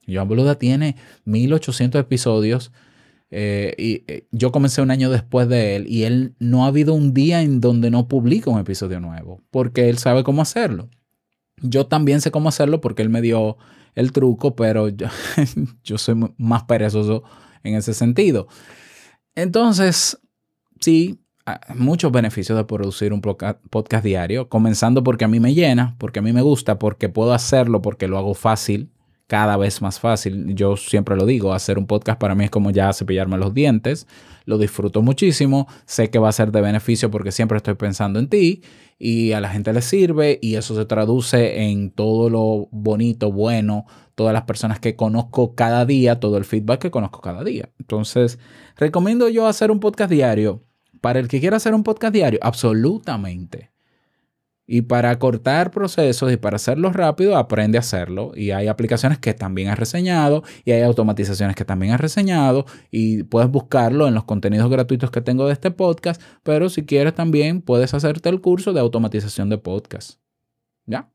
Joan 0.09 0.27
Boluda 0.27 0.55
tiene 0.55 0.97
1800 1.27 2.01
episodios 2.01 2.73
eh, 3.31 3.75
y 3.77 4.05
eh, 4.07 4.27
yo 4.31 4.53
comencé 4.53 4.83
un 4.83 4.91
año 4.91 5.11
después 5.11 5.49
de 5.49 5.77
él 5.77 5.87
y 5.89 6.05
él 6.05 6.35
no 6.39 6.65
ha 6.65 6.69
habido 6.69 6.95
un 6.95 7.13
día 7.13 7.43
en 7.43 7.61
donde 7.61 7.91
no 7.91 8.07
publica 8.07 8.51
un 8.51 8.61
episodio 8.61 9.01
nuevo 9.01 9.43
porque 9.51 9.89
él 9.89 9.99
sabe 9.99 10.23
cómo 10.23 10.43
hacerlo. 10.43 10.89
Yo 11.63 11.87
también 11.87 12.21
sé 12.21 12.31
cómo 12.31 12.49
hacerlo 12.49 12.81
porque 12.81 13.03
él 13.03 13.09
me 13.09 13.23
dio 13.23 13.57
el 13.95 14.13
truco, 14.13 14.55
pero 14.55 14.89
yo, 14.89 15.09
yo 15.85 15.99
soy 15.99 16.15
más 16.37 16.65
perezoso 16.65 17.25
en 17.65 17.75
ese 17.75 17.95
sentido. 17.95 18.47
Entonces, 19.35 20.19
sí, 20.81 21.19
muchos 21.75 22.13
beneficios 22.13 22.57
de 22.59 22.65
producir 22.65 23.13
un 23.13 23.21
podcast 23.21 24.05
diario, 24.05 24.49
comenzando 24.49 25.03
porque 25.03 25.25
a 25.25 25.29
mí 25.29 25.41
me 25.41 25.55
llena, 25.55 25.95
porque 25.99 26.19
a 26.19 26.23
mí 26.23 26.33
me 26.33 26.43
gusta, 26.43 26.79
porque 26.79 27.09
puedo 27.09 27.33
hacerlo, 27.33 27.83
porque 27.83 28.09
lo 28.09 28.19
hago 28.19 28.35
fácil, 28.35 28.91
cada 29.27 29.57
vez 29.57 29.83
más 29.83 29.99
fácil. 30.01 30.55
Yo 30.55 30.77
siempre 30.77 31.17
lo 31.17 31.27
digo, 31.27 31.53
hacer 31.53 31.79
un 31.79 31.87
podcast 31.87 32.19
para 32.19 32.35
mí 32.35 32.45
es 32.45 32.51
como 32.51 32.71
ya 32.71 32.93
cepillarme 32.93 33.39
los 33.39 33.55
dientes, 33.55 34.07
lo 34.45 34.59
disfruto 34.59 35.03
muchísimo, 35.03 35.67
sé 35.85 36.11
que 36.11 36.19
va 36.19 36.29
a 36.29 36.33
ser 36.33 36.53
de 36.53 36.61
beneficio 36.61 37.11
porque 37.11 37.33
siempre 37.33 37.57
estoy 37.57 37.75
pensando 37.75 38.19
en 38.19 38.29
ti 38.29 38.63
y 38.99 39.33
a 39.33 39.41
la 39.41 39.49
gente 39.49 39.73
le 39.73 39.83
sirve 39.83 40.39
y 40.41 40.55
eso 40.55 40.75
se 40.75 40.85
traduce 40.87 41.65
en 41.65 41.91
todo 41.91 42.31
lo 42.31 42.69
bonito, 42.71 43.33
bueno, 43.33 43.87
todas 44.15 44.33
las 44.33 44.45
personas 44.45 44.81
que 44.81 44.97
conozco 44.97 45.55
cada 45.55 45.85
día, 45.85 46.21
todo 46.21 46.39
el 46.39 46.45
feedback 46.45 46.81
que 46.81 46.91
conozco 46.91 47.21
cada 47.21 47.45
día. 47.45 47.71
Entonces, 47.79 48.39
recomiendo 48.77 49.29
yo 49.29 49.47
hacer 49.47 49.71
un 49.71 49.81
podcast 49.81 50.11
diario 50.11 50.65
para 51.01 51.19
el 51.19 51.29
que 51.29 51.41
quiera 51.41 51.59
hacer 51.59 51.75
un 51.75 51.83
podcast 51.83 52.15
diario, 52.15 52.39
absolutamente. 52.43 53.76
Y 54.67 54.83
para 54.83 55.17
cortar 55.19 55.71
procesos 55.71 56.33
y 56.33 56.37
para 56.37 56.57
hacerlo 56.57 56.93
rápido, 56.93 57.37
aprende 57.37 57.79
a 57.79 57.81
hacerlo. 57.81 58.33
Y 58.35 58.51
hay 58.51 58.67
aplicaciones 58.67 59.19
que 59.19 59.33
también 59.33 59.69
has 59.69 59.79
reseñado 59.79 60.43
y 60.65 60.73
hay 60.73 60.83
automatizaciones 60.83 61.55
que 61.55 61.65
también 61.65 61.93
has 61.93 62.01
reseñado 62.01 62.67
y 62.91 63.23
puedes 63.23 63.49
buscarlo 63.49 64.09
en 64.09 64.15
los 64.15 64.25
contenidos 64.25 64.69
gratuitos 64.69 65.11
que 65.13 65.21
tengo 65.21 65.47
de 65.47 65.53
este 65.53 65.71
podcast. 65.71 66.21
Pero 66.43 66.69
si 66.69 66.85
quieres 66.85 67.15
también 67.15 67.63
puedes 67.63 67.95
hacerte 67.95 68.29
el 68.29 68.41
curso 68.41 68.73
de 68.73 68.81
automatización 68.81 69.49
de 69.49 69.59
podcast. 69.59 70.19
¿Ya? 70.85 71.11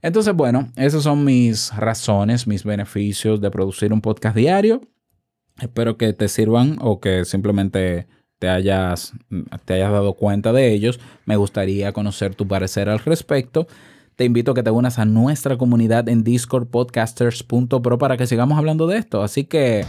Entonces, 0.00 0.34
bueno, 0.34 0.72
esas 0.76 1.04
son 1.04 1.24
mis 1.24 1.74
razones, 1.76 2.46
mis 2.46 2.64
beneficios 2.64 3.40
de 3.40 3.50
producir 3.50 3.92
un 3.92 4.00
podcast 4.00 4.34
diario. 4.34 4.80
Espero 5.60 5.96
que 5.96 6.12
te 6.12 6.28
sirvan 6.28 6.78
o 6.80 7.00
que 7.00 7.24
simplemente 7.24 8.08
te 8.42 8.48
hayas, 8.48 9.12
te 9.64 9.74
hayas 9.74 9.92
dado 9.92 10.14
cuenta 10.14 10.52
de 10.52 10.72
ellos. 10.72 10.98
Me 11.26 11.36
gustaría 11.36 11.92
conocer 11.92 12.34
tu 12.34 12.48
parecer 12.48 12.88
al 12.88 12.98
respecto. 12.98 13.68
Te 14.16 14.24
invito 14.24 14.50
a 14.50 14.54
que 14.56 14.64
te 14.64 14.70
unas 14.72 14.98
a 14.98 15.04
nuestra 15.04 15.56
comunidad 15.56 16.08
en 16.08 16.24
discordpodcasters.pro 16.24 17.98
para 17.98 18.16
que 18.16 18.26
sigamos 18.26 18.58
hablando 18.58 18.88
de 18.88 18.98
esto. 18.98 19.22
Así 19.22 19.44
que 19.44 19.84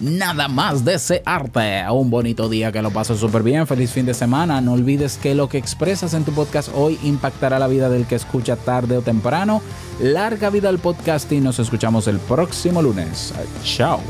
nada 0.00 0.48
más 0.48 0.84
desearte 0.84 1.84
un 1.92 2.10
bonito 2.10 2.48
día, 2.48 2.72
que 2.72 2.82
lo 2.82 2.90
pases 2.90 3.20
súper 3.20 3.44
bien, 3.44 3.68
feliz 3.68 3.92
fin 3.92 4.04
de 4.04 4.14
semana. 4.14 4.60
No 4.60 4.72
olvides 4.72 5.16
que 5.16 5.36
lo 5.36 5.48
que 5.48 5.58
expresas 5.58 6.12
en 6.12 6.24
tu 6.24 6.32
podcast 6.32 6.70
hoy 6.74 6.98
impactará 7.04 7.60
la 7.60 7.68
vida 7.68 7.88
del 7.88 8.06
que 8.06 8.16
escucha 8.16 8.56
tarde 8.56 8.96
o 8.96 9.02
temprano. 9.02 9.62
Larga 10.00 10.50
vida 10.50 10.70
al 10.70 10.80
podcast 10.80 11.30
y 11.30 11.38
nos 11.38 11.60
escuchamos 11.60 12.08
el 12.08 12.18
próximo 12.18 12.82
lunes. 12.82 13.32
Chao. 13.62 14.00